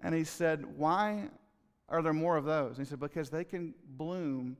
And 0.00 0.14
he 0.14 0.24
said, 0.24 0.64
Why 0.76 1.28
are 1.88 2.02
there 2.02 2.12
more 2.12 2.36
of 2.36 2.44
those? 2.44 2.78
And 2.78 2.86
he 2.86 2.90
said, 2.90 3.00
Because 3.00 3.30
they 3.30 3.44
can 3.44 3.74
bloom 3.96 4.56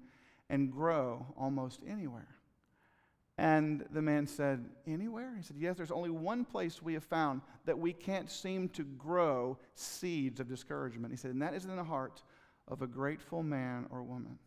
and 0.48 0.70
grow 0.70 1.26
almost 1.36 1.80
anywhere. 1.86 2.28
And 3.38 3.84
the 3.90 4.02
man 4.02 4.26
said, 4.26 4.64
Anywhere? 4.86 5.34
He 5.36 5.42
said, 5.42 5.56
Yes, 5.58 5.76
there's 5.76 5.90
only 5.90 6.10
one 6.10 6.44
place 6.44 6.82
we 6.82 6.94
have 6.94 7.04
found 7.04 7.42
that 7.64 7.78
we 7.78 7.92
can't 7.92 8.30
seem 8.30 8.68
to 8.70 8.84
grow 8.84 9.58
seeds 9.74 10.40
of 10.40 10.48
discouragement. 10.48 11.12
He 11.12 11.18
said, 11.18 11.32
And 11.32 11.42
that 11.42 11.54
is 11.54 11.64
in 11.64 11.76
the 11.76 11.84
heart 11.84 12.22
of 12.68 12.82
a 12.82 12.86
grateful 12.86 13.42
man 13.42 13.86
or 13.90 14.02
woman. 14.02 14.38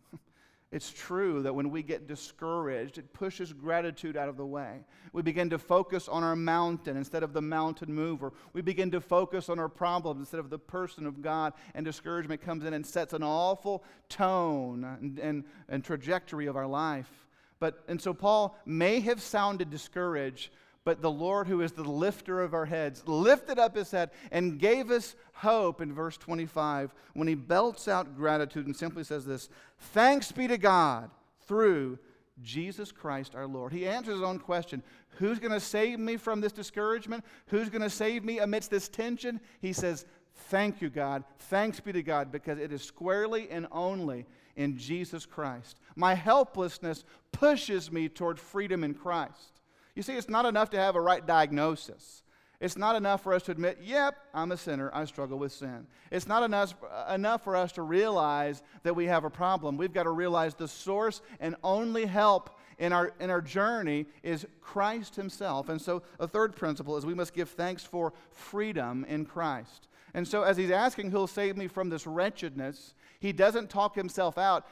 It's 0.72 0.92
true 0.92 1.42
that 1.42 1.56
when 1.56 1.72
we 1.72 1.82
get 1.82 2.08
discouraged, 2.08 3.00
it 3.00 3.12
pushes 3.12 3.52
gratitude 3.54 4.16
out 4.16 4.30
of 4.30 4.38
the 4.38 4.46
way. 4.46 4.82
We 5.14 5.24
begin 5.24 5.50
to 5.50 5.58
focus 5.58 6.08
on 6.08 6.24
our 6.24 6.36
mountain 6.36 6.96
instead 6.96 7.24
of 7.24 7.34
the 7.34 7.42
mountain 7.42 7.92
mover. 7.92 8.34
We 8.54 8.62
begin 8.62 8.92
to 8.92 9.02
focus 9.02 9.50
on 9.50 9.58
our 9.58 9.68
problems 9.68 10.20
instead 10.20 10.40
of 10.40 10.52
the 10.52 10.60
person 10.60 11.08
of 11.08 11.24
God, 11.24 11.54
and 11.74 11.84
discouragement 11.84 12.42
comes 12.42 12.66
in 12.66 12.76
and 12.76 12.86
sets 12.86 13.14
an 13.14 13.24
awful 13.24 13.84
tone 14.10 14.84
and, 14.84 15.18
and, 15.18 15.44
and 15.70 15.84
trajectory 15.84 16.46
of 16.46 16.56
our 16.56 16.68
life. 16.68 17.28
But, 17.60 17.84
and 17.88 18.00
so 18.00 18.14
Paul 18.14 18.56
may 18.64 19.00
have 19.00 19.22
sounded 19.22 19.72
discouraged, 19.72 20.52
but 20.90 21.04
the 21.04 21.12
Lord, 21.12 21.46
who 21.48 21.62
is 21.62 21.74
the 21.74 21.84
lifter 21.84 22.42
of 22.42 22.56
our 22.56 22.66
heads, 22.66 23.04
lifted 23.06 23.60
up 23.60 23.76
his 23.76 23.92
head 23.92 24.10
and 24.32 24.58
gave 24.58 24.90
us 24.90 25.16
hope 25.34 25.82
in 25.82 25.94
verse 25.94 26.18
25 26.18 26.96
when 27.14 27.28
he 27.28 27.36
belts 27.36 27.88
out 27.88 28.18
gratitude 28.18 28.66
and 28.66 28.76
simply 28.76 29.04
says 29.04 29.24
this 29.24 29.50
Thanks 29.78 30.32
be 30.32 30.48
to 30.48 30.58
God 30.58 31.12
through 31.48 32.00
Jesus 32.42 32.92
Christ 32.92 33.36
our 33.36 33.46
Lord. 33.46 33.72
He 33.72 33.86
answers 33.86 34.16
his 34.16 34.24
own 34.24 34.40
question 34.40 34.82
Who's 35.20 35.38
going 35.38 35.52
to 35.52 35.60
save 35.60 36.00
me 36.00 36.18
from 36.18 36.42
this 36.42 36.54
discouragement? 36.54 37.24
Who's 37.50 37.70
going 37.70 37.84
to 37.84 37.90
save 37.92 38.26
me 38.26 38.40
amidst 38.40 38.72
this 38.72 38.90
tension? 38.90 39.42
He 39.62 39.74
says, 39.74 40.08
Thank 40.50 40.82
you, 40.82 40.90
God. 40.90 41.24
Thanks 41.38 41.80
be 41.80 41.92
to 41.92 42.02
God, 42.02 42.32
because 42.32 42.58
it 42.58 42.74
is 42.74 42.82
squarely 42.82 43.48
and 43.52 43.68
only 43.72 44.26
in 44.56 44.76
Jesus 44.80 45.28
Christ. 45.28 45.80
My 45.96 46.16
helplessness 46.16 47.04
pushes 47.32 47.92
me 47.92 48.10
toward 48.10 48.40
freedom 48.40 48.84
in 48.84 48.96
Christ. 48.96 49.59
You 49.96 50.04
see, 50.04 50.14
it's 50.14 50.30
not 50.30 50.46
enough 50.46 50.70
to 50.72 50.78
have 50.78 50.96
a 50.96 51.02
right 51.02 51.26
diagnosis. 51.26 52.24
It's 52.60 52.78
not 52.78 52.98
enough 52.98 53.24
for 53.24 53.34
us 53.34 53.44
to 53.44 53.52
admit, 53.52 53.80
yep, 53.82 54.16
I'm 54.34 54.52
a 54.52 54.58
sinner, 54.58 54.92
I 54.94 55.06
struggle 55.06 55.40
with 55.40 55.54
sin. 55.54 55.88
It's 56.12 56.28
not 56.28 56.44
enough, 56.44 56.76
enough 57.10 57.44
for 57.44 57.56
us 57.56 57.72
to 57.74 57.84
realize 57.84 58.62
that 58.84 58.96
we 58.96 59.06
have 59.06 59.24
a 59.24 59.30
problem. 59.30 59.78
We've 59.78 59.94
got 59.94 60.04
to 60.04 60.10
realize 60.10 60.56
the 60.56 60.68
source 60.68 61.22
and 61.40 61.56
only 61.64 62.06
help 62.06 62.60
in 62.78 62.92
our, 62.92 63.14
in 63.22 63.30
our 63.30 63.42
journey 63.42 64.08
is 64.24 64.46
Christ 64.60 65.16
Himself. 65.16 65.70
And 65.70 65.82
so, 65.82 66.02
a 66.20 66.28
third 66.28 66.56
principle 66.56 66.98
is 66.98 67.06
we 67.06 67.14
must 67.14 67.34
give 67.34 67.50
thanks 67.50 67.86
for 67.86 68.14
freedom 68.32 69.06
in 69.08 69.26
Christ. 69.26 69.88
And 70.14 70.28
so, 70.28 70.44
as 70.44 70.58
He's 70.58 70.72
asking 70.72 71.12
who'll 71.12 71.28
save 71.28 71.56
me 71.56 71.68
from 71.68 71.90
this 71.90 72.06
wretchedness, 72.06 72.94
He 73.22 73.32
doesn't 73.32 73.70
talk 73.70 73.96
Himself 73.96 74.38
out. 74.38 74.68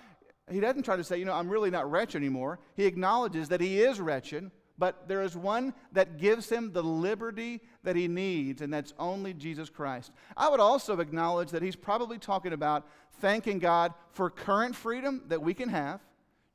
He 0.50 0.60
doesn't 0.60 0.84
try 0.84 0.98
to 0.98 1.04
say, 1.04 1.20
you 1.20 1.26
know, 1.26 1.34
I'm 1.34 1.50
really 1.50 1.70
not 1.70 1.90
wretched 1.90 2.18
anymore. 2.18 2.60
He 2.76 2.86
acknowledges 2.86 3.48
that 3.50 3.62
He 3.62 3.82
is 3.82 4.02
wretched 4.02 4.52
but 4.78 5.08
there 5.08 5.24
is 5.24 5.36
one 5.36 5.74
that 5.92 6.18
gives 6.18 6.50
him 6.50 6.72
the 6.72 6.84
liberty 6.84 7.62
that 7.84 7.96
he 7.96 8.08
needs, 8.08 8.62
and 8.62 8.72
that's 8.72 8.94
only 9.00 9.34
Jesus 9.34 9.70
Christ. 9.70 10.12
I 10.36 10.50
would 10.50 10.60
also 10.60 11.00
acknowledge 11.00 11.50
that 11.52 11.64
he's 11.64 11.76
probably 11.76 12.20
talking 12.20 12.54
about 12.54 12.88
thanking 13.20 13.60
God 13.60 13.94
for 14.12 14.30
current 14.30 14.76
freedom 14.76 15.24
that 15.28 15.42
we 15.42 15.54
can 15.54 15.70
have. 15.70 16.02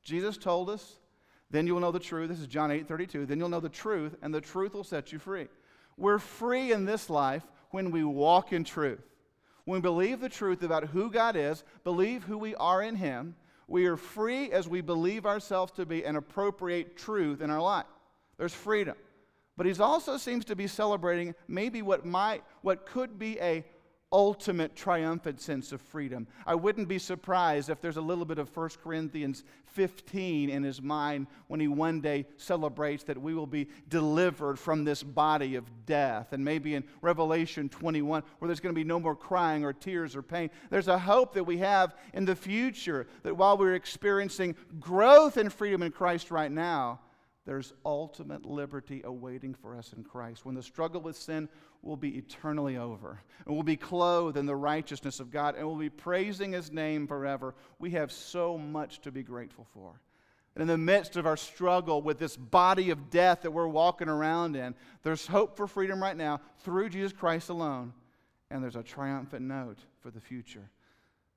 Jesus 0.03 0.37
told 0.37 0.69
us, 0.69 0.99
then 1.51 1.67
you 1.67 1.73
will 1.73 1.81
know 1.81 1.91
the 1.91 1.99
truth. 1.99 2.29
This 2.29 2.39
is 2.39 2.47
John 2.47 2.71
8 2.71 2.87
32. 2.87 3.25
Then 3.25 3.39
you'll 3.39 3.49
know 3.49 3.59
the 3.59 3.69
truth, 3.69 4.15
and 4.21 4.33
the 4.33 4.41
truth 4.41 4.73
will 4.73 4.83
set 4.83 5.11
you 5.11 5.19
free. 5.19 5.47
We're 5.97 6.19
free 6.19 6.71
in 6.71 6.85
this 6.85 7.09
life 7.09 7.43
when 7.69 7.91
we 7.91 8.03
walk 8.03 8.53
in 8.53 8.63
truth. 8.63 9.03
When 9.65 9.75
we 9.75 9.81
believe 9.81 10.19
the 10.19 10.29
truth 10.29 10.63
about 10.63 10.85
who 10.85 11.11
God 11.11 11.35
is, 11.35 11.63
believe 11.83 12.23
who 12.23 12.37
we 12.37 12.55
are 12.55 12.81
in 12.81 12.95
Him, 12.95 13.35
we 13.67 13.85
are 13.85 13.97
free 13.97 14.51
as 14.51 14.67
we 14.67 14.81
believe 14.81 15.25
ourselves 15.25 15.71
to 15.73 15.85
be 15.85 16.03
and 16.05 16.17
appropriate 16.17 16.97
truth 16.97 17.41
in 17.41 17.49
our 17.49 17.61
life. 17.61 17.85
There's 18.37 18.53
freedom. 18.53 18.95
But 19.55 19.65
he 19.67 19.73
also 19.81 20.17
seems 20.17 20.45
to 20.45 20.55
be 20.55 20.67
celebrating 20.67 21.35
maybe 21.47 21.81
what 21.81 22.05
might 22.05 22.43
what 22.61 22.85
could 22.85 23.19
be 23.19 23.39
a 23.39 23.63
ultimate 24.13 24.75
triumphant 24.75 25.41
sense 25.41 25.71
of 25.71 25.81
freedom. 25.81 26.27
I 26.45 26.53
wouldn't 26.53 26.87
be 26.87 26.99
surprised 26.99 27.69
if 27.69 27.81
there's 27.81 27.97
a 27.97 28.01
little 28.01 28.25
bit 28.25 28.37
of 28.37 28.55
1 28.55 28.69
Corinthians 28.83 29.43
15 29.65 30.51
in 30.51 30.63
his 30.63 30.83
mind 30.83 31.25
when 31.47 31.59
he 31.59 31.67
one 31.67 31.99
day 31.99 32.27
celebrates 32.37 33.03
that 33.05 33.19
we 33.19 33.33
will 33.33 33.47
be 33.47 33.67
delivered 33.89 34.59
from 34.59 34.83
this 34.83 35.01
body 35.01 35.55
of 35.55 35.65
death. 35.87 36.31
And 36.31 36.45
maybe 36.45 36.75
in 36.75 36.83
Revelation 37.01 37.69
21, 37.69 38.23
where 38.37 38.47
there's 38.47 38.59
going 38.59 38.75
to 38.75 38.79
be 38.79 38.87
no 38.87 38.99
more 38.99 39.15
crying 39.15 39.65
or 39.65 39.73
tears 39.73 40.15
or 40.15 40.21
pain. 40.21 40.51
There's 40.69 40.87
a 40.87 40.99
hope 40.99 41.33
that 41.33 41.45
we 41.45 41.57
have 41.57 41.95
in 42.13 42.25
the 42.25 42.35
future 42.35 43.07
that 43.23 43.35
while 43.35 43.57
we're 43.57 43.73
experiencing 43.73 44.55
growth 44.79 45.37
and 45.37 45.51
freedom 45.51 45.81
in 45.81 45.91
Christ 45.91 46.29
right 46.29 46.51
now, 46.51 46.99
there's 47.45 47.73
ultimate 47.85 48.45
liberty 48.45 49.01
awaiting 49.03 49.53
for 49.53 49.75
us 49.75 49.91
in 49.93 50.03
Christ. 50.03 50.45
When 50.45 50.55
the 50.55 50.63
struggle 50.63 51.01
with 51.01 51.17
sin 51.17 51.49
will 51.81 51.97
be 51.97 52.17
eternally 52.17 52.77
over, 52.77 53.21
and 53.45 53.53
we'll 53.53 53.63
be 53.63 53.75
clothed 53.75 54.37
in 54.37 54.45
the 54.45 54.55
righteousness 54.55 55.19
of 55.19 55.29
God, 55.29 55.55
and 55.55 55.67
we'll 55.67 55.75
be 55.75 55.89
praising 55.89 56.53
His 56.53 56.71
name 56.71 57.05
forever, 57.05 57.53
we 57.79 57.91
have 57.91 58.11
so 58.11 58.57
much 58.57 59.01
to 59.01 59.11
be 59.11 59.23
grateful 59.23 59.67
for. 59.73 59.99
And 60.55 60.61
in 60.61 60.67
the 60.67 60.77
midst 60.77 61.17
of 61.17 61.25
our 61.25 61.35
struggle 61.35 62.01
with 62.01 62.17
this 62.17 62.37
body 62.37 62.91
of 62.91 63.09
death 63.09 63.41
that 63.41 63.51
we're 63.51 63.67
walking 63.67 64.07
around 64.07 64.55
in, 64.55 64.75
there's 65.01 65.27
hope 65.27 65.57
for 65.57 65.67
freedom 65.67 66.01
right 66.01 66.15
now 66.15 66.39
through 66.59 66.89
Jesus 66.89 67.11
Christ 67.11 67.49
alone. 67.49 67.91
And 68.51 68.63
there's 68.63 68.75
a 68.75 68.83
triumphant 68.83 69.45
note 69.45 69.79
for 69.99 70.11
the 70.11 70.21
future 70.21 70.69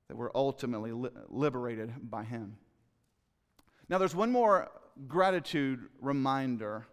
that 0.09 0.17
we're 0.17 0.31
ultimately 0.35 0.93
li- 0.93 1.11
liberated 1.29 2.11
by 2.11 2.25
Him. 2.25 2.59
Now, 3.89 3.99
there's 3.99 4.15
one 4.15 4.31
more 4.31 4.71
gratitude 5.09 5.89
reminder 6.01 6.87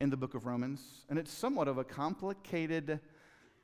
in 0.00 0.10
the 0.10 0.16
book 0.16 0.34
of 0.34 0.46
Romans, 0.46 1.04
and 1.08 1.18
it's 1.18 1.32
somewhat 1.32 1.68
of 1.68 1.78
a 1.78 1.84
complicated 1.84 3.00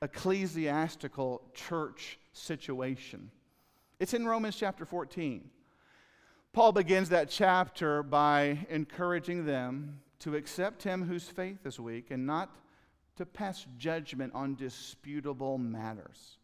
ecclesiastical 0.02 1.42
church 1.54 2.18
situation. 2.32 3.30
It's 3.98 4.14
in 4.14 4.26
Romans 4.26 4.56
chapter 4.56 4.84
14. 4.84 5.50
Paul 6.52 6.72
begins 6.72 7.08
that 7.08 7.28
chapter 7.28 8.02
by 8.02 8.66
encouraging 8.70 9.44
them 9.46 10.00
to 10.20 10.36
accept 10.36 10.82
him 10.82 11.04
whose 11.04 11.28
faith 11.28 11.66
is 11.66 11.78
weak 11.78 12.10
and 12.10 12.26
not 12.26 12.56
to 13.16 13.26
pass 13.26 13.66
judgment 13.76 14.32
on 14.34 14.54
disputable 14.54 15.58
matters. 15.58 16.38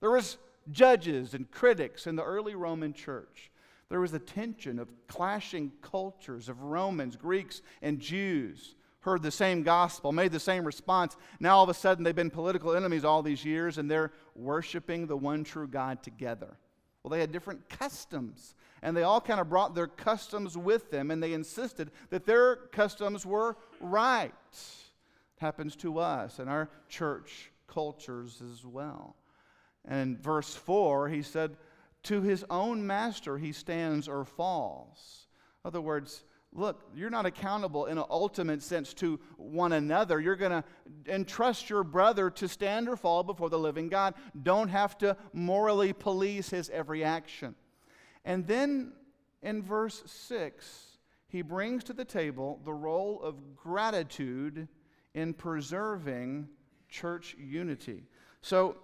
There 0.00 0.10
was 0.10 0.38
judges 0.70 1.34
and 1.34 1.50
critics 1.50 2.06
in 2.06 2.16
the 2.16 2.24
early 2.24 2.54
Roman 2.54 2.92
church. 2.92 3.49
There 3.90 4.00
was 4.00 4.14
a 4.14 4.18
tension 4.18 4.78
of 4.78 4.88
clashing 5.08 5.72
cultures 5.82 6.48
of 6.48 6.62
Romans, 6.62 7.16
Greeks, 7.16 7.60
and 7.82 8.00
Jews 8.00 8.76
heard 9.00 9.22
the 9.22 9.30
same 9.30 9.62
gospel, 9.62 10.12
made 10.12 10.32
the 10.32 10.40
same 10.40 10.64
response. 10.64 11.16
Now 11.40 11.56
all 11.56 11.64
of 11.64 11.70
a 11.70 11.74
sudden 11.74 12.04
they've 12.04 12.14
been 12.14 12.30
political 12.30 12.76
enemies 12.76 13.04
all 13.04 13.22
these 13.22 13.44
years 13.44 13.78
and 13.78 13.90
they're 13.90 14.12
worshiping 14.34 15.06
the 15.06 15.16
one 15.16 15.42
true 15.42 15.66
God 15.66 16.02
together. 16.02 16.56
Well, 17.02 17.10
they 17.10 17.20
had 17.20 17.32
different 17.32 17.68
customs, 17.70 18.54
and 18.82 18.94
they 18.94 19.04
all 19.04 19.22
kind 19.22 19.40
of 19.40 19.48
brought 19.48 19.74
their 19.74 19.86
customs 19.86 20.56
with 20.56 20.90
them, 20.90 21.10
and 21.10 21.22
they 21.22 21.32
insisted 21.32 21.90
that 22.10 22.26
their 22.26 22.56
customs 22.56 23.24
were 23.24 23.56
right. 23.80 24.34
It 24.52 25.40
happens 25.40 25.76
to 25.76 25.98
us 25.98 26.38
and 26.38 26.50
our 26.50 26.68
church 26.90 27.50
cultures 27.66 28.42
as 28.52 28.66
well. 28.66 29.16
And 29.86 30.16
in 30.16 30.22
verse 30.22 30.54
4, 30.54 31.08
he 31.08 31.22
said, 31.22 31.56
To 32.04 32.22
his 32.22 32.44
own 32.50 32.86
master 32.86 33.38
he 33.38 33.52
stands 33.52 34.08
or 34.08 34.24
falls. 34.24 35.26
In 35.64 35.68
other 35.68 35.80
words, 35.80 36.24
look, 36.52 36.82
you're 36.94 37.10
not 37.10 37.26
accountable 37.26 37.86
in 37.86 37.98
an 37.98 38.04
ultimate 38.10 38.62
sense 38.62 38.94
to 38.94 39.20
one 39.36 39.72
another. 39.72 40.20
You're 40.20 40.36
going 40.36 40.62
to 40.62 40.64
entrust 41.06 41.70
your 41.70 41.84
brother 41.84 42.30
to 42.30 42.48
stand 42.48 42.88
or 42.88 42.96
fall 42.96 43.22
before 43.22 43.50
the 43.50 43.58
living 43.58 43.88
God. 43.88 44.14
Don't 44.42 44.68
have 44.68 44.98
to 44.98 45.16
morally 45.32 45.92
police 45.92 46.50
his 46.50 46.70
every 46.70 47.04
action. 47.04 47.54
And 48.24 48.46
then 48.46 48.92
in 49.42 49.62
verse 49.62 50.02
6, 50.06 50.98
he 51.28 51.42
brings 51.42 51.84
to 51.84 51.92
the 51.92 52.04
table 52.04 52.60
the 52.64 52.72
role 52.72 53.20
of 53.22 53.56
gratitude 53.56 54.68
in 55.14 55.34
preserving 55.34 56.48
church 56.88 57.36
unity. 57.38 58.04
So 58.42 58.76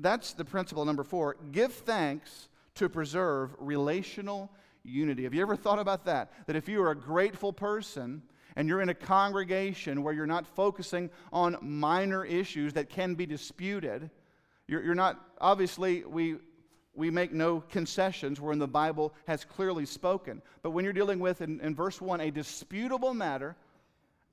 that's 0.00 0.32
the 0.32 0.44
principle 0.44 0.84
number 0.84 1.04
four 1.04 1.36
give 1.50 1.72
thanks 1.72 2.48
to 2.74 2.88
preserve 2.88 3.54
relational 3.58 4.50
unity. 4.84 5.24
Have 5.24 5.34
you 5.34 5.42
ever 5.42 5.56
thought 5.56 5.78
about 5.78 6.04
that? 6.06 6.32
That 6.46 6.56
if 6.56 6.68
you 6.68 6.82
are 6.82 6.90
a 6.90 6.96
grateful 6.96 7.52
person 7.52 8.22
and 8.56 8.68
you're 8.68 8.80
in 8.80 8.88
a 8.88 8.94
congregation 8.94 10.02
where 10.02 10.14
you're 10.14 10.26
not 10.26 10.46
focusing 10.46 11.10
on 11.32 11.56
minor 11.60 12.24
issues 12.24 12.72
that 12.74 12.88
can 12.88 13.14
be 13.14 13.26
disputed, 13.26 14.10
you're, 14.66 14.82
you're 14.82 14.94
not, 14.94 15.20
obviously, 15.40 16.04
we, 16.04 16.36
we 16.94 17.10
make 17.10 17.32
no 17.32 17.60
concessions 17.60 18.40
wherein 18.40 18.58
the 18.58 18.68
Bible 18.68 19.14
has 19.26 19.44
clearly 19.44 19.86
spoken. 19.86 20.42
But 20.62 20.70
when 20.70 20.84
you're 20.84 20.92
dealing 20.92 21.18
with, 21.18 21.40
in, 21.40 21.60
in 21.60 21.74
verse 21.74 22.00
1, 22.00 22.20
a 22.20 22.30
disputable 22.30 23.14
matter, 23.14 23.56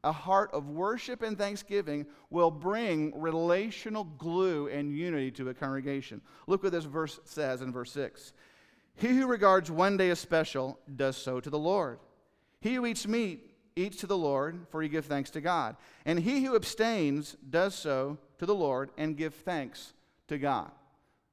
a 0.04 0.12
heart 0.12 0.50
of 0.54 0.70
worship 0.70 1.22
and 1.22 1.38
thanksgiving 1.38 2.06
will 2.30 2.52
bring 2.52 3.20
relational 3.20 4.06
glue 4.18 4.68
and 4.68 4.96
unity 4.96 5.32
to 5.32 5.50
a 5.50 5.54
congregation. 5.54 6.22
Look 6.48 6.64
what 6.64 6.72
this 6.72 6.86
verse 6.86 7.20
says 7.26 7.62
in 7.62 7.72
verse 7.72 7.92
6. 7.92 8.34
He 8.96 9.10
who 9.10 9.28
regards 9.28 9.72
one 9.72 9.98
day 9.98 10.10
as 10.10 10.20
special 10.20 10.80
does 10.96 11.18
so 11.18 11.40
to 11.40 11.50
the 11.50 11.60
Lord. 11.60 12.00
He 12.62 12.76
who 12.76 12.86
eats 12.86 13.08
meat 13.08 13.50
eats 13.76 13.98
to 13.98 14.08
the 14.08 14.18
Lord, 14.18 14.68
for 14.70 14.82
he 14.82 14.90
gives 14.90 15.08
thanks 15.08 15.30
to 15.32 15.42
God. 15.42 15.76
And 16.06 16.20
he 16.20 16.44
who 16.44 16.56
abstains 16.56 17.38
does 17.50 17.76
so 17.76 18.18
to 18.40 18.46
the 18.46 18.56
Lord 18.56 18.92
and 18.98 19.18
give 19.18 19.34
thanks 19.34 19.94
to 20.28 20.38
God. 20.38 20.72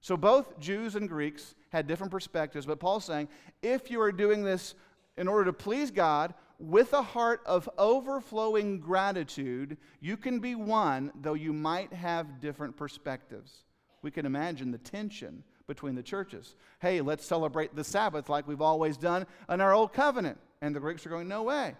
So 0.00 0.16
both 0.16 0.60
Jews 0.60 0.94
and 0.94 1.08
Greeks 1.08 1.54
had 1.70 1.88
different 1.88 2.12
perspectives, 2.12 2.66
but 2.66 2.78
Paul's 2.78 3.04
saying 3.04 3.28
if 3.62 3.90
you 3.90 4.00
are 4.00 4.12
doing 4.12 4.44
this 4.44 4.74
in 5.16 5.26
order 5.26 5.46
to 5.46 5.52
please 5.52 5.90
God 5.90 6.34
with 6.58 6.92
a 6.92 7.02
heart 7.02 7.42
of 7.46 7.68
overflowing 7.78 8.80
gratitude, 8.80 9.76
you 10.00 10.16
can 10.16 10.38
be 10.38 10.54
one, 10.54 11.12
though 11.20 11.34
you 11.34 11.52
might 11.52 11.92
have 11.92 12.40
different 12.40 12.76
perspectives. 12.76 13.64
We 14.02 14.10
can 14.10 14.26
imagine 14.26 14.70
the 14.70 14.78
tension 14.78 15.42
between 15.66 15.94
the 15.94 16.02
churches. 16.02 16.54
Hey, 16.80 17.00
let's 17.00 17.26
celebrate 17.26 17.74
the 17.74 17.84
Sabbath 17.84 18.28
like 18.28 18.46
we've 18.46 18.62
always 18.62 18.96
done 18.96 19.26
in 19.48 19.60
our 19.60 19.74
old 19.74 19.92
covenant. 19.92 20.38
And 20.62 20.74
the 20.74 20.80
Greeks 20.80 21.04
are 21.04 21.10
going, 21.10 21.28
no 21.28 21.42
way. 21.42 21.74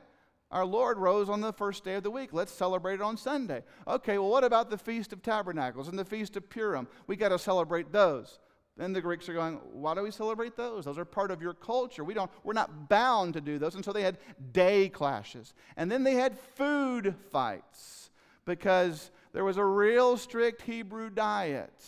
Our 0.51 0.65
Lord 0.65 0.99
rose 0.99 1.29
on 1.29 1.41
the 1.41 1.53
first 1.53 1.85
day 1.85 1.95
of 1.95 2.03
the 2.03 2.11
week. 2.11 2.31
Let's 2.33 2.53
celebrate 2.53 2.95
it 2.95 3.03
on 3.03 3.17
Sunday. 3.17 3.63
Okay, 3.87 4.19
well, 4.19 4.31
what 4.31 4.45
about 4.45 4.71
the 4.71 4.79
Feast 4.79 5.13
of 5.13 5.23
Tabernacles 5.23 5.89
and 5.89 5.99
the 5.99 6.05
Feast 6.05 6.37
of 6.37 6.49
Purim? 6.49 6.87
We 7.07 7.17
got 7.17 7.31
to 7.31 7.39
celebrate 7.39 7.93
those. 7.93 8.39
Then 8.77 8.93
the 8.93 9.01
Greeks 9.01 9.29
are 9.29 9.35
going, 9.35 9.55
why 9.73 9.95
do 9.95 10.03
we 10.03 10.11
celebrate 10.11 10.55
those? 10.55 10.85
Those 10.85 10.99
are 10.99 11.05
part 11.07 11.31
of 11.31 11.41
your 11.41 11.55
culture. 11.55 12.05
We 12.05 12.13
don't, 12.13 12.31
we're 12.45 12.53
not 12.53 12.91
bound 12.91 13.35
to 13.35 13.41
do 13.41 13.59
those. 13.59 13.75
And 13.75 13.85
so 13.85 13.93
they 13.93 14.03
had 14.03 14.19
day 14.53 14.91
clashes. 14.91 15.55
And 15.79 15.91
then 15.91 16.05
they 16.05 16.15
had 16.15 16.39
food 16.39 17.15
fights 17.33 18.11
because 18.45 19.11
there 19.33 19.45
was 19.45 19.57
a 19.57 19.65
real 19.65 20.19
strict 20.19 20.63
Hebrew 20.63 21.09
diet. 21.09 21.85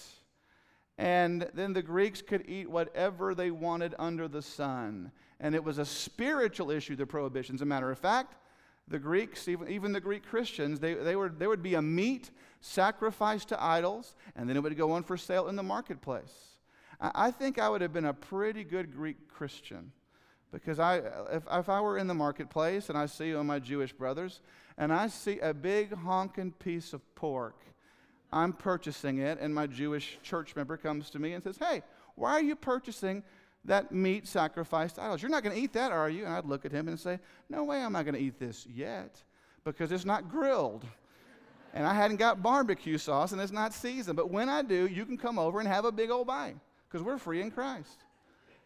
And 0.96 1.48
then 1.52 1.74
the 1.74 1.82
Greeks 1.82 2.22
could 2.22 2.48
eat 2.48 2.70
whatever 2.70 3.34
they 3.34 3.50
wanted 3.50 3.94
under 3.98 4.26
the 4.26 4.42
sun. 4.42 5.12
And 5.40 5.54
it 5.54 5.62
was 5.62 5.76
a 5.78 5.84
spiritual 5.84 6.70
issue, 6.70 6.96
the 6.96 7.06
prohibitions. 7.06 7.58
As 7.58 7.62
a 7.62 7.66
matter 7.66 7.90
of 7.90 7.98
fact, 7.98 8.34
the 8.88 8.98
Greeks, 8.98 9.46
even, 9.46 9.68
even 9.68 9.92
the 9.92 10.00
Greek 10.00 10.26
Christians, 10.26 10.80
they, 10.80 10.94
they 10.94 11.14
were, 11.14 11.28
there 11.28 11.50
would 11.50 11.62
be 11.62 11.74
a 11.74 11.82
meat 11.82 12.30
sacrificed 12.60 13.48
to 13.50 13.62
idols, 13.62 14.16
and 14.34 14.48
then 14.48 14.56
it 14.56 14.62
would 14.62 14.76
go 14.76 14.92
on 14.92 15.02
for 15.04 15.18
sale 15.18 15.48
in 15.48 15.54
the 15.54 15.62
marketplace. 15.62 16.57
I, 17.00 17.30
think 17.30 17.58
I 17.58 17.68
would 17.68 17.80
have 17.80 17.92
been 17.92 18.06
a 18.06 18.14
pretty 18.14 18.64
good 18.64 18.92
Greek 18.92 19.28
Christian 19.28 19.92
because 20.52 20.78
I, 20.78 20.98
if, 21.30 21.44
if 21.50 21.68
I 21.68 21.80
were 21.80 21.98
in 21.98 22.06
the 22.06 22.14
marketplace 22.14 22.88
and 22.88 22.98
I 22.98 23.06
see 23.06 23.34
all 23.34 23.44
my 23.44 23.58
Jewish 23.58 23.92
brothers, 23.92 24.40
and 24.76 24.92
I 24.92 25.08
see 25.08 25.38
a 25.38 25.54
big 25.54 25.94
honking 25.94 26.52
piece 26.52 26.92
of 26.92 27.14
pork 27.14 27.54
I'm 28.32 28.52
purchasing 28.52 29.18
it, 29.18 29.38
and 29.40 29.54
my 29.54 29.66
Jewish 29.66 30.18
church 30.22 30.54
member 30.54 30.76
comes 30.76 31.10
to 31.10 31.18
me 31.18 31.32
and 31.32 31.42
says, 31.42 31.56
Hey, 31.58 31.82
why 32.14 32.32
are 32.32 32.42
you 32.42 32.56
purchasing 32.56 33.22
that 33.64 33.92
meat 33.92 34.26
sacrificed 34.26 34.96
to 34.96 35.02
idols? 35.02 35.22
You're 35.22 35.30
not 35.30 35.42
going 35.42 35.56
to 35.56 35.60
eat 35.60 35.72
that, 35.72 35.92
are 35.92 36.10
you? 36.10 36.24
And 36.24 36.34
I'd 36.34 36.44
look 36.44 36.64
at 36.64 36.72
him 36.72 36.88
and 36.88 36.98
say, 36.98 37.18
No 37.48 37.64
way 37.64 37.82
I'm 37.82 37.92
not 37.92 38.04
going 38.04 38.14
to 38.14 38.20
eat 38.20 38.38
this 38.38 38.66
yet 38.66 39.22
because 39.64 39.92
it's 39.92 40.04
not 40.04 40.28
grilled. 40.28 40.84
And 41.74 41.86
I 41.86 41.94
hadn't 41.94 42.16
got 42.16 42.42
barbecue 42.42 42.98
sauce 42.98 43.32
and 43.32 43.40
it's 43.40 43.52
not 43.52 43.72
seasoned. 43.72 44.16
But 44.16 44.30
when 44.30 44.48
I 44.48 44.62
do, 44.62 44.86
you 44.86 45.04
can 45.04 45.16
come 45.16 45.38
over 45.38 45.60
and 45.60 45.68
have 45.68 45.84
a 45.84 45.92
big 45.92 46.10
old 46.10 46.26
bite 46.26 46.56
because 46.88 47.04
we're 47.04 47.18
free 47.18 47.40
in 47.40 47.50
Christ. 47.50 48.04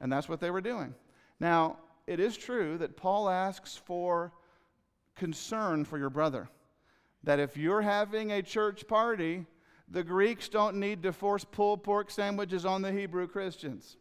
And 0.01 0.13
that's 0.13 0.29
what 0.29 0.41
they 0.41 0.51
were 0.51 0.61
doing. 0.61 0.95
Now, 1.41 1.79
it 2.07 2.21
is 2.21 2.37
true 2.37 2.79
that 2.79 2.97
Paul 2.97 3.29
asks 3.29 3.77
for 3.77 4.33
concern 5.17 5.85
for 5.85 5.99
your 5.99 6.11
brother. 6.11 6.49
That 7.25 7.39
if 7.39 7.57
you're 7.57 7.83
having 7.83 8.33
a 8.33 8.43
church 8.43 8.87
party 8.89 9.47
the 9.93 10.03
Greeks 10.03 10.49
don't 10.49 10.77
need 10.77 11.03
to 11.03 11.13
force 11.13 11.45
pulled 11.45 11.85
pork 11.85 12.11
sandwiches 12.11 12.65
on 12.65 12.81
the 12.81 12.91
Hebrew 12.91 13.27
Christians. 13.27 13.99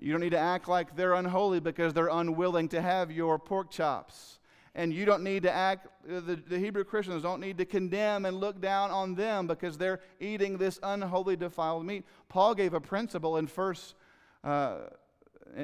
You 0.00 0.10
don't 0.10 0.22
need 0.22 0.30
to 0.30 0.38
act 0.38 0.68
like 0.68 0.96
they're 0.96 1.12
unholy 1.12 1.60
because 1.60 1.92
they're 1.92 2.08
unwilling 2.08 2.68
to 2.70 2.80
have 2.80 3.10
your 3.10 3.38
pork 3.38 3.70
chops. 3.70 4.38
And 4.76 4.92
you 4.92 5.06
don't 5.06 5.22
need 5.22 5.42
to 5.44 5.50
act, 5.50 5.88
uh, 6.06 6.20
the, 6.20 6.36
the 6.36 6.58
Hebrew 6.58 6.84
Christians 6.84 7.22
don't 7.22 7.40
need 7.40 7.56
to 7.56 7.64
condemn 7.64 8.26
and 8.26 8.36
look 8.36 8.60
down 8.60 8.90
on 8.90 9.14
them 9.14 9.46
because 9.46 9.78
they're 9.78 10.00
eating 10.20 10.58
this 10.58 10.78
unholy, 10.82 11.34
defiled 11.34 11.86
meat. 11.86 12.04
Paul 12.28 12.54
gave 12.54 12.74
a 12.74 12.80
principle 12.80 13.38
in 13.38 13.46
First, 13.46 13.94
uh, 14.44 14.80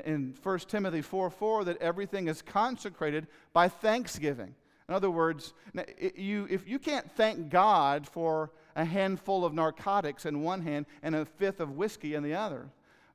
in 0.07 0.35
1 0.43 0.59
Timothy 0.61 1.03
4 1.03 1.29
4 1.29 1.65
that 1.65 1.77
everything 1.83 2.27
is 2.27 2.41
consecrated 2.41 3.27
by 3.53 3.69
thanksgiving. 3.69 4.55
In 4.89 4.95
other 4.95 5.11
words, 5.11 5.53
you, 6.17 6.47
if 6.51 6.67
you 6.67 6.79
can't 6.79 7.11
thank 7.13 7.51
God 7.51 8.09
for 8.09 8.51
a 8.75 8.85
handful 8.85 9.45
of 9.45 9.53
narcotics 9.53 10.25
in 10.25 10.41
one 10.41 10.63
hand 10.63 10.87
and 11.03 11.15
a 11.15 11.27
fifth 11.27 11.61
of 11.61 11.77
whiskey 11.77 12.15
in 12.15 12.23
the 12.23 12.35
other, 12.35 12.71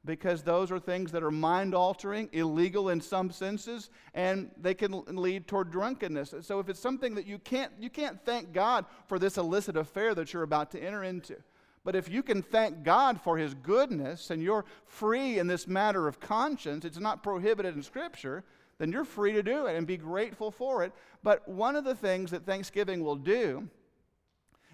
because 0.06 0.44
those 0.44 0.72
are 0.72 0.80
things 0.80 1.12
that 1.12 1.24
are 1.24 1.32
mind 1.32 1.74
altering, 1.76 2.30
illegal 2.32 2.90
in 2.90 3.02
some 3.02 3.30
senses, 3.30 3.90
and 4.14 4.50
they 4.58 4.74
can 4.74 5.04
lead 5.08 5.48
toward 5.48 5.72
drunkenness. 5.72 6.34
So 6.42 6.60
if 6.60 6.70
it's 6.70 6.80
something 6.80 7.16
that 7.16 7.28
you 7.28 7.40
can't, 7.40 7.72
you 7.80 7.90
can't 7.90 8.20
thank 8.24 8.54
God 8.54 8.86
for 9.08 9.20
this 9.20 9.38
illicit 9.38 9.76
affair 9.76 10.16
that 10.16 10.34
you're 10.34 10.44
about 10.44 10.72
to 10.72 10.80
enter 10.80 11.04
into. 11.04 11.36
But 11.84 11.96
if 11.96 12.10
you 12.10 12.22
can 12.22 12.42
thank 12.42 12.84
God 12.84 13.22
for 13.22 13.38
His 13.38 13.54
goodness 13.54 14.30
and 14.30 14.44
you're 14.44 14.66
free 14.86 15.40
in 15.40 15.48
this 15.48 15.68
matter 15.68 16.08
of 16.08 16.20
conscience, 16.20 16.84
it's 16.84 17.00
not 17.00 17.24
prohibited 17.24 17.76
in 17.76 17.84
Scripture, 17.84 18.44
then 18.78 18.92
you're 18.92 19.06
free 19.06 19.32
to 19.34 19.42
do 19.42 19.66
it 19.66 19.76
and 19.76 19.88
be 19.88 19.98
grateful 19.98 20.52
for 20.52 20.84
it. 20.84 20.92
But 21.24 21.48
one 21.48 21.76
of 21.76 21.84
the 21.84 21.96
things 21.96 22.32
that 22.32 22.46
Thanksgiving 22.46 23.04
will 23.04 23.16
do 23.16 23.70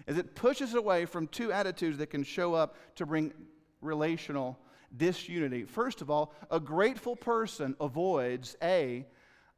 is 0.06 0.18
it 0.18 0.34
pushes 0.34 0.74
away 0.74 1.06
from 1.06 1.28
two 1.28 1.52
attitudes 1.52 1.98
that 1.98 2.10
can 2.10 2.24
show 2.24 2.52
up 2.52 2.76
to 2.96 3.06
bring 3.06 3.32
relational 3.80 4.58
disunity. 4.96 5.64
First 5.64 6.02
of 6.02 6.10
all, 6.10 6.32
a 6.50 6.60
grateful 6.60 7.16
person 7.16 7.76
avoids 7.80 8.56
A, 8.62 9.06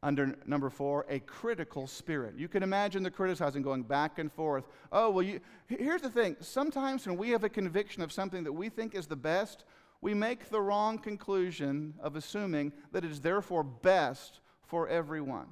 Under 0.02 0.36
number 0.46 0.70
four, 0.70 1.06
a 1.08 1.18
critical 1.20 1.86
spirit. 1.86 2.34
You 2.36 2.48
can 2.48 2.62
imagine 2.62 3.02
the 3.02 3.10
criticizing 3.10 3.62
going 3.62 3.82
back 3.82 4.18
and 4.18 4.30
forth. 4.30 4.64
Oh, 4.92 5.10
well, 5.10 5.22
you, 5.22 5.40
here's 5.66 6.02
the 6.02 6.10
thing. 6.10 6.36
Sometimes 6.40 7.06
when 7.06 7.16
we 7.16 7.30
have 7.30 7.44
a 7.44 7.48
conviction 7.48 8.02
of 8.02 8.12
something 8.12 8.44
that 8.44 8.52
we 8.52 8.68
think 8.68 8.94
is 8.94 9.06
the 9.06 9.16
best, 9.16 9.64
we 10.02 10.14
make 10.14 10.50
the 10.50 10.60
wrong 10.60 10.98
conclusion 10.98 11.94
of 12.00 12.14
assuming 12.14 12.72
that 12.92 13.04
it 13.04 13.10
is 13.10 13.20
therefore 13.20 13.64
best 13.64 14.40
for 14.62 14.86
everyone. 14.86 15.48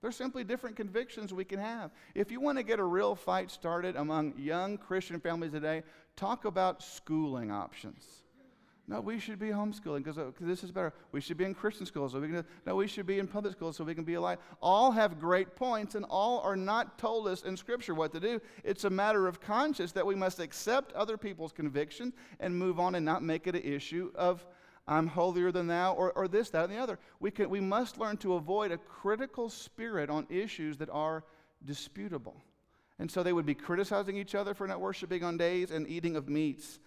There's 0.00 0.16
simply 0.16 0.44
different 0.44 0.76
convictions 0.76 1.32
we 1.32 1.44
can 1.44 1.60
have. 1.60 1.90
If 2.14 2.32
you 2.32 2.40
want 2.40 2.56
to 2.56 2.64
get 2.64 2.80
a 2.80 2.84
real 2.84 3.14
fight 3.14 3.50
started 3.50 3.94
among 3.96 4.38
young 4.38 4.78
Christian 4.78 5.20
families 5.20 5.52
today, 5.52 5.82
talk 6.16 6.46
about 6.46 6.82
schooling 6.82 7.50
options. 7.50 8.22
No, 8.90 9.00
we 9.00 9.20
should 9.20 9.38
be 9.38 9.50
homeschooling 9.50 9.98
because 9.98 10.18
uh, 10.18 10.32
this 10.40 10.64
is 10.64 10.72
better. 10.72 10.92
We 11.12 11.20
should 11.20 11.36
be 11.36 11.44
in 11.44 11.54
Christian 11.54 11.86
schools. 11.86 12.10
So 12.10 12.18
we 12.18 12.26
can, 12.26 12.44
no, 12.66 12.74
we 12.74 12.88
should 12.88 13.06
be 13.06 13.20
in 13.20 13.28
public 13.28 13.52
schools 13.52 13.76
so 13.76 13.84
we 13.84 13.94
can 13.94 14.02
be 14.02 14.14
alive. 14.14 14.38
All 14.60 14.90
have 14.90 15.20
great 15.20 15.54
points, 15.54 15.94
and 15.94 16.04
all 16.10 16.40
are 16.40 16.56
not 16.56 16.98
told 16.98 17.28
us 17.28 17.44
in 17.44 17.56
Scripture 17.56 17.94
what 17.94 18.12
to 18.14 18.18
do. 18.18 18.40
It's 18.64 18.82
a 18.82 18.90
matter 18.90 19.28
of 19.28 19.40
conscience 19.40 19.92
that 19.92 20.04
we 20.04 20.16
must 20.16 20.40
accept 20.40 20.92
other 20.94 21.16
people's 21.16 21.52
conviction 21.52 22.12
and 22.40 22.58
move 22.58 22.80
on 22.80 22.96
and 22.96 23.06
not 23.06 23.22
make 23.22 23.46
it 23.46 23.54
an 23.54 23.62
issue 23.62 24.10
of 24.16 24.44
I'm 24.88 25.06
holier 25.06 25.52
than 25.52 25.68
thou, 25.68 25.94
or, 25.94 26.10
or 26.14 26.26
this, 26.26 26.50
that, 26.50 26.64
and 26.64 26.72
the 26.72 26.78
other. 26.78 26.98
We, 27.20 27.30
can, 27.30 27.48
we 27.48 27.60
must 27.60 27.96
learn 27.96 28.16
to 28.18 28.34
avoid 28.34 28.72
a 28.72 28.78
critical 28.78 29.48
spirit 29.48 30.10
on 30.10 30.26
issues 30.28 30.78
that 30.78 30.90
are 30.90 31.22
disputable. 31.64 32.42
And 32.98 33.08
so 33.08 33.22
they 33.22 33.32
would 33.32 33.46
be 33.46 33.54
criticizing 33.54 34.16
each 34.16 34.34
other 34.34 34.52
for 34.52 34.66
not 34.66 34.80
worshiping 34.80 35.22
on 35.22 35.36
days 35.36 35.70
and 35.70 35.86
eating 35.86 36.16
of 36.16 36.28
meats. 36.28 36.80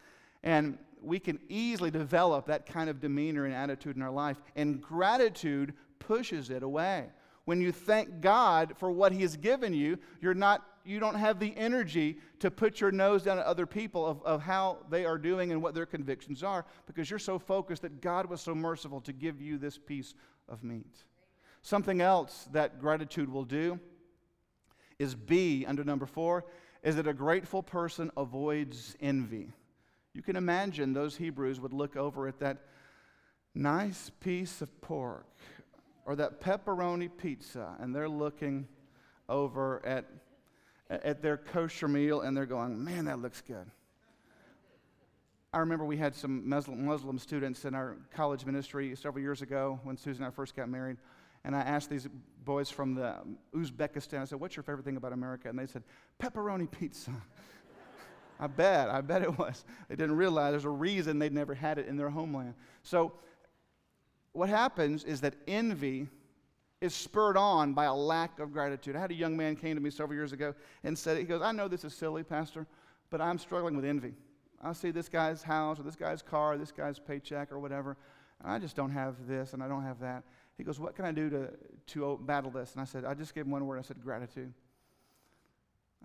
And 0.43 0.77
we 1.03 1.19
can 1.19 1.39
easily 1.49 1.91
develop 1.91 2.47
that 2.47 2.65
kind 2.65 2.89
of 2.89 2.99
demeanor 2.99 3.45
and 3.45 3.53
attitude 3.53 3.95
in 3.95 4.01
our 4.01 4.11
life, 4.11 4.37
and 4.55 4.81
gratitude 4.81 5.73
pushes 5.99 6.49
it 6.49 6.63
away. 6.63 7.07
When 7.45 7.61
you 7.61 7.71
thank 7.71 8.21
God 8.21 8.73
for 8.77 8.91
what 8.91 9.11
He 9.11 9.21
has 9.21 9.35
given 9.35 9.73
you, 9.73 9.97
you're 10.21 10.33
not, 10.33 10.65
you 10.85 10.99
don't 10.99 11.15
have 11.15 11.39
the 11.39 11.55
energy 11.57 12.19
to 12.39 12.49
put 12.49 12.79
your 12.79 12.91
nose 12.91 13.23
down 13.23 13.37
at 13.37 13.45
other 13.45 13.65
people 13.65 14.05
of, 14.05 14.21
of 14.23 14.41
how 14.41 14.77
they 14.89 15.03
are 15.05 15.17
doing 15.17 15.51
and 15.51 15.61
what 15.61 15.73
their 15.73 15.85
convictions 15.85 16.41
are 16.41 16.65
because 16.85 17.09
you're 17.09 17.19
so 17.19 17.37
focused 17.37 17.81
that 17.81 18.01
God 18.01 18.27
was 18.27 18.41
so 18.41 18.55
merciful 18.55 19.01
to 19.01 19.11
give 19.11 19.41
you 19.41 19.57
this 19.57 19.77
piece 19.77 20.13
of 20.47 20.63
meat. 20.63 21.03
Something 21.61 22.01
else 22.01 22.47
that 22.51 22.79
gratitude 22.79 23.29
will 23.29 23.45
do 23.45 23.79
is 24.99 25.15
B, 25.15 25.65
under 25.65 25.83
number 25.83 26.05
four, 26.05 26.45
is 26.83 26.95
that 26.97 27.07
a 27.07 27.13
grateful 27.13 27.63
person 27.63 28.11
avoids 28.17 28.95
envy. 28.99 29.51
You 30.13 30.21
can 30.21 30.35
imagine 30.35 30.93
those 30.93 31.17
Hebrews 31.17 31.59
would 31.59 31.73
look 31.73 31.95
over 31.95 32.27
at 32.27 32.39
that 32.39 32.57
nice 33.55 34.11
piece 34.19 34.61
of 34.61 34.81
pork 34.81 35.27
or 36.05 36.15
that 36.15 36.41
pepperoni 36.41 37.09
pizza 37.15 37.75
and 37.79 37.95
they're 37.95 38.09
looking 38.09 38.67
over 39.27 39.83
at, 39.85 40.05
at 40.89 41.21
their 41.21 41.37
kosher 41.37 41.87
meal 41.87 42.21
and 42.21 42.35
they're 42.35 42.45
going, 42.45 42.83
man, 42.83 43.05
that 43.05 43.19
looks 43.19 43.41
good. 43.41 43.65
I 45.53 45.59
remember 45.59 45.85
we 45.85 45.97
had 45.97 46.15
some 46.15 46.49
Muslim, 46.49 47.19
students 47.19 47.63
in 47.65 47.75
our 47.75 47.97
college 48.13 48.43
ministry 48.43 48.95
several 48.95 49.21
years 49.21 49.43
ago 49.43 49.79
when 49.83 49.97
Susan 49.97 50.23
and 50.23 50.31
I 50.31 50.35
first 50.35 50.55
got 50.55 50.67
married. 50.67 50.97
And 51.45 51.55
I 51.55 51.59
asked 51.59 51.89
these 51.89 52.07
boys 52.43 52.71
from 52.71 52.95
the 52.95 53.17
Uzbekistan, 53.53 54.21
I 54.21 54.25
said, 54.25 54.39
What's 54.39 54.55
your 54.55 54.63
favorite 54.63 54.85
thing 54.85 54.97
about 54.97 55.13
America? 55.13 55.49
And 55.49 55.59
they 55.59 55.67
said, 55.67 55.83
Pepperoni 56.19 56.71
pizza. 56.71 57.11
I 58.39 58.47
bet, 58.47 58.89
I 58.89 59.01
bet 59.01 59.21
it 59.21 59.37
was. 59.37 59.63
They 59.89 59.95
didn't 59.95 60.15
realize 60.15 60.51
there's 60.51 60.65
a 60.65 60.69
reason 60.69 61.19
they'd 61.19 61.33
never 61.33 61.53
had 61.53 61.77
it 61.77 61.87
in 61.87 61.97
their 61.97 62.09
homeland. 62.09 62.55
So, 62.81 63.13
what 64.31 64.49
happens 64.49 65.03
is 65.03 65.21
that 65.21 65.35
envy 65.47 66.07
is 66.81 66.93
spurred 66.93 67.37
on 67.37 67.73
by 67.73 67.85
a 67.85 67.93
lack 67.93 68.39
of 68.39 68.51
gratitude. 68.51 68.95
I 68.95 68.99
had 68.99 69.11
a 69.11 69.15
young 69.15 69.37
man 69.37 69.55
came 69.55 69.75
to 69.75 69.81
me 69.81 69.89
several 69.89 70.15
years 70.15 70.33
ago 70.33 70.53
and 70.83 70.97
said, 70.97 71.17
he 71.17 71.23
goes, 71.23 71.41
I 71.41 71.51
know 71.51 71.67
this 71.67 71.85
is 71.85 71.93
silly, 71.93 72.23
Pastor, 72.23 72.65
but 73.09 73.21
I'm 73.21 73.37
struggling 73.37 73.75
with 73.75 73.85
envy. 73.85 74.13
I 74.61 74.73
see 74.73 74.91
this 74.91 75.07
guy's 75.07 75.43
house 75.43 75.79
or 75.79 75.83
this 75.83 75.95
guy's 75.95 76.21
car, 76.21 76.53
or 76.53 76.57
this 76.57 76.71
guy's 76.71 76.97
paycheck 76.97 77.51
or 77.51 77.59
whatever, 77.59 77.95
and 78.41 78.51
I 78.51 78.59
just 78.59 78.75
don't 78.75 78.91
have 78.91 79.27
this 79.27 79.53
and 79.53 79.61
I 79.61 79.67
don't 79.67 79.83
have 79.83 79.99
that. 79.99 80.23
He 80.57 80.63
goes, 80.63 80.79
What 80.79 80.95
can 80.95 81.05
I 81.05 81.11
do 81.11 81.29
to, 81.29 81.49
to 81.87 82.19
battle 82.23 82.51
this? 82.51 82.73
And 82.73 82.81
I 82.81 82.85
said, 82.85 83.05
I 83.05 83.13
just 83.13 83.33
gave 83.33 83.45
him 83.45 83.51
one 83.51 83.65
word. 83.65 83.79
I 83.79 83.81
said, 83.81 84.01
Gratitude. 84.01 84.53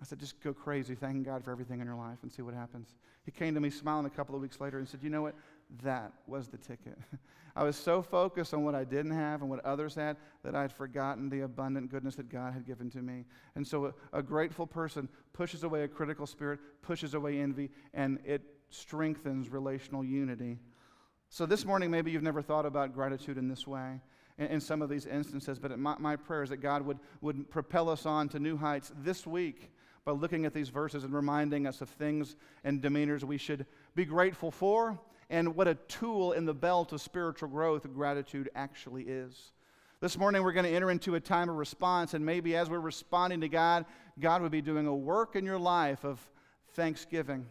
I 0.01 0.05
said, 0.05 0.19
just 0.19 0.39
go 0.41 0.53
crazy, 0.53 0.95
thanking 0.95 1.23
God 1.23 1.43
for 1.43 1.51
everything 1.51 1.81
in 1.81 1.85
your 1.85 1.95
life 1.95 2.19
and 2.21 2.31
see 2.31 2.41
what 2.41 2.53
happens. 2.53 2.95
He 3.25 3.31
came 3.31 3.53
to 3.53 3.59
me 3.59 3.69
smiling 3.69 4.05
a 4.05 4.09
couple 4.09 4.33
of 4.33 4.41
weeks 4.41 4.61
later 4.61 4.79
and 4.79 4.87
said, 4.87 5.01
You 5.03 5.09
know 5.09 5.21
what? 5.21 5.35
That 5.83 6.13
was 6.25 6.47
the 6.47 6.57
ticket. 6.57 6.97
I 7.55 7.63
was 7.63 7.75
so 7.75 8.01
focused 8.01 8.53
on 8.53 8.63
what 8.63 8.75
I 8.75 8.85
didn't 8.85 9.11
have 9.11 9.41
and 9.41 9.49
what 9.49 9.63
others 9.65 9.95
had 9.95 10.15
that 10.43 10.55
I 10.55 10.61
had 10.61 10.71
forgotten 10.71 11.29
the 11.29 11.41
abundant 11.41 11.91
goodness 11.91 12.15
that 12.15 12.29
God 12.29 12.53
had 12.53 12.65
given 12.65 12.89
to 12.91 13.01
me. 13.01 13.25
And 13.55 13.67
so 13.67 13.87
a, 14.13 14.19
a 14.19 14.23
grateful 14.23 14.65
person 14.65 15.09
pushes 15.33 15.63
away 15.63 15.83
a 15.83 15.87
critical 15.87 16.25
spirit, 16.25 16.59
pushes 16.81 17.13
away 17.13 17.39
envy, 17.39 17.69
and 17.93 18.19
it 18.23 18.41
strengthens 18.69 19.49
relational 19.49 20.05
unity. 20.05 20.59
So 21.27 21.45
this 21.45 21.65
morning, 21.65 21.91
maybe 21.91 22.11
you've 22.11 22.23
never 22.23 22.41
thought 22.41 22.65
about 22.65 22.93
gratitude 22.93 23.37
in 23.37 23.49
this 23.49 23.67
way 23.67 23.99
in, 24.37 24.61
some 24.61 24.81
of 24.81 24.89
these 24.89 25.05
instances, 25.05 25.59
but 25.59 25.77
my, 25.77 25.95
my 25.99 26.15
prayer 26.15 26.43
is 26.43 26.49
that 26.49 26.57
God 26.57 26.83
would, 26.83 26.99
would 27.21 27.49
propel 27.51 27.89
us 27.89 28.05
on 28.05 28.29
to 28.29 28.39
new 28.39 28.57
heights 28.57 28.91
this 29.03 29.27
week 29.27 29.71
by 30.09 30.15
looking 30.15 30.43
at 30.43 30.55
these 30.55 30.69
verses 30.69 31.03
and 31.03 31.13
reminding 31.13 31.67
us 31.67 31.81
of 31.81 31.89
things 31.89 32.35
and 32.63 32.81
demeanors 32.81 33.23
we 33.23 33.37
should 33.37 33.63
be 33.93 34.05
grateful 34.05 34.49
for 34.49 34.97
and 35.29 35.55
what 35.55 35.67
a 35.67 35.75
tool 35.87 36.31
in 36.31 36.45
the 36.45 36.53
belt 36.53 36.91
of 36.93 36.99
spiritual 36.99 37.47
growth 37.47 37.85
gratitude 37.93 38.49
actually 38.55 39.03
is. 39.03 39.51
This 40.01 40.17
morning, 40.17 40.41
we're 40.41 40.51
going 40.51 40.65
to 40.65 40.71
enter 40.71 40.89
into 40.89 41.13
a 41.13 41.19
time 41.19 41.47
of 41.47 41.57
response, 41.57 42.15
and 42.15 42.25
maybe 42.25 42.55
as 42.55 42.71
we're 42.71 42.79
responding 42.79 43.41
to 43.41 43.49
God, 43.49 43.85
God 44.19 44.41
would 44.41 44.51
be 44.51 44.63
doing 44.63 44.87
a 44.87 44.95
work 44.95 45.35
in 45.35 45.45
your 45.45 45.59
life 45.59 46.03
of 46.03 46.19
thanksgiving. 46.73 47.45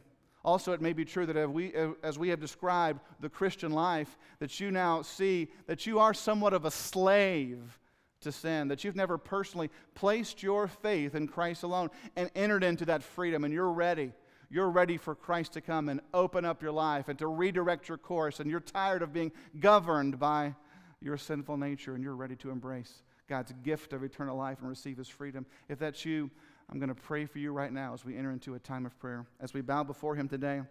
Also, 0.45 0.73
it 0.73 0.81
may 0.81 0.93
be 0.93 1.05
true 1.05 1.27
that 1.27 1.37
as 1.37 1.49
we, 1.49 1.73
as 2.03 2.19
we 2.19 2.29
have 2.31 2.41
described 2.41 2.99
the 3.21 3.29
Christian 3.29 3.71
life, 3.71 4.19
that 4.41 4.59
you 4.59 4.73
now 4.73 5.03
see 5.03 5.47
that 5.69 5.87
you 5.87 6.01
are 6.01 6.13
somewhat 6.13 6.55
of 6.55 6.65
a 6.65 6.73
slave 6.73 7.79
to 8.21 8.33
sin, 8.33 8.69
that 8.69 8.85
you've 8.85 8.97
never 8.97 9.19
personally 9.19 9.71
placed 9.95 10.43
your 10.43 10.69
faith 10.69 11.15
in 11.15 11.29
Christ 11.29 11.63
alone 11.63 11.91
and 12.17 12.31
entered 12.35 12.65
into 12.65 12.85
that 12.87 13.03
freedom, 13.03 13.45
and 13.45 13.53
you're 13.53 13.73
ready. 13.73 14.13
You're 14.51 14.71
ready 14.71 14.97
for 14.97 15.15
Christ 15.15 15.53
to 15.55 15.61
come 15.61 15.89
and 15.89 16.01
open 16.15 16.45
up 16.45 16.63
your 16.63 16.73
life 16.73 17.09
and 17.09 17.19
to 17.19 17.27
redirect 17.27 17.89
your 17.89 17.99
course, 17.99 18.41
and 18.41 18.51
you're 18.51 18.61
tired 18.61 19.03
of 19.03 19.13
being 19.13 19.33
governed 19.61 20.19
by 20.19 20.55
your 21.01 21.17
sinful 21.17 21.57
nature, 21.57 21.95
and 21.95 22.03
you're 22.03 22.17
ready 22.17 22.37
to 22.37 22.51
embrace 22.51 23.03
God's 23.29 23.53
gift 23.63 23.93
of 23.93 24.03
eternal 24.03 24.37
life 24.37 24.59
and 24.61 24.69
receive 24.69 24.97
His 24.97 25.09
freedom. 25.09 25.45
If 25.69 25.79
that's 25.79 26.05
you, 26.05 26.31
I'm 26.71 26.79
going 26.79 26.89
to 26.89 26.95
pray 26.95 27.27
for 27.27 27.39
you 27.39 27.53
right 27.53 27.73
now 27.73 27.95
as 27.95 28.05
we 28.05 28.17
enter 28.17 28.33
into 28.33 28.55
a 28.55 28.59
time 28.59 28.87
of 28.87 28.99
prayer. 28.99 29.27
As 29.41 29.55
we 29.55 29.61
bow 29.61 29.85
before 29.85 30.17
Him 30.17 30.29
today, 30.29 30.63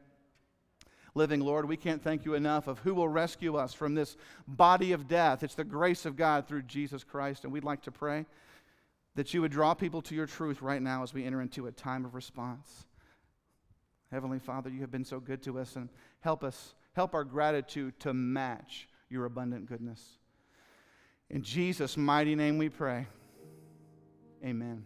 living 1.18 1.42
Lord, 1.42 1.68
we 1.68 1.76
can't 1.76 2.02
thank 2.02 2.24
you 2.24 2.36
enough 2.36 2.68
of 2.68 2.80
who 2.80 2.94
will 2.94 3.10
rescue 3.10 3.58
us 3.58 3.74
from 3.74 3.96
this 3.96 4.16
body 4.48 4.94
of 4.94 5.08
death. 5.08 5.44
It's 5.44 5.56
the 5.56 5.64
grace 5.64 6.06
of 6.06 6.16
God 6.16 6.48
through 6.48 6.62
Jesus 6.64 7.04
Christ. 7.04 7.44
And 7.44 7.52
we'd 7.52 7.64
like 7.64 7.82
to 7.84 7.92
pray 7.92 8.26
that 9.16 9.34
you 9.34 9.42
would 9.42 9.52
draw 9.52 9.74
people 9.74 10.02
to 10.04 10.16
your 10.16 10.28
truth 10.28 10.62
right 10.62 10.82
now 10.82 11.04
as 11.04 11.14
we 11.14 11.26
enter 11.26 11.42
into 11.42 11.68
a 11.68 11.72
time 11.72 12.06
of 12.06 12.16
response. 12.16 12.86
Heavenly 14.12 14.40
Father, 14.40 14.70
you 14.70 14.82
have 14.82 14.92
been 14.92 15.04
so 15.04 15.20
good 15.20 15.42
to 15.44 15.60
us 15.60 15.76
and 15.76 15.90
help 16.22 16.44
us, 16.44 16.76
help 16.94 17.14
our 17.14 17.26
gratitude 17.26 18.00
to 18.02 18.14
match 18.14 18.88
your 19.10 19.26
abundant 19.26 19.66
goodness. 19.66 20.20
In 21.30 21.42
Jesus' 21.42 21.98
mighty 21.98 22.36
name 22.36 22.58
we 22.58 22.70
pray. 22.70 23.08
Amen. 24.46 24.86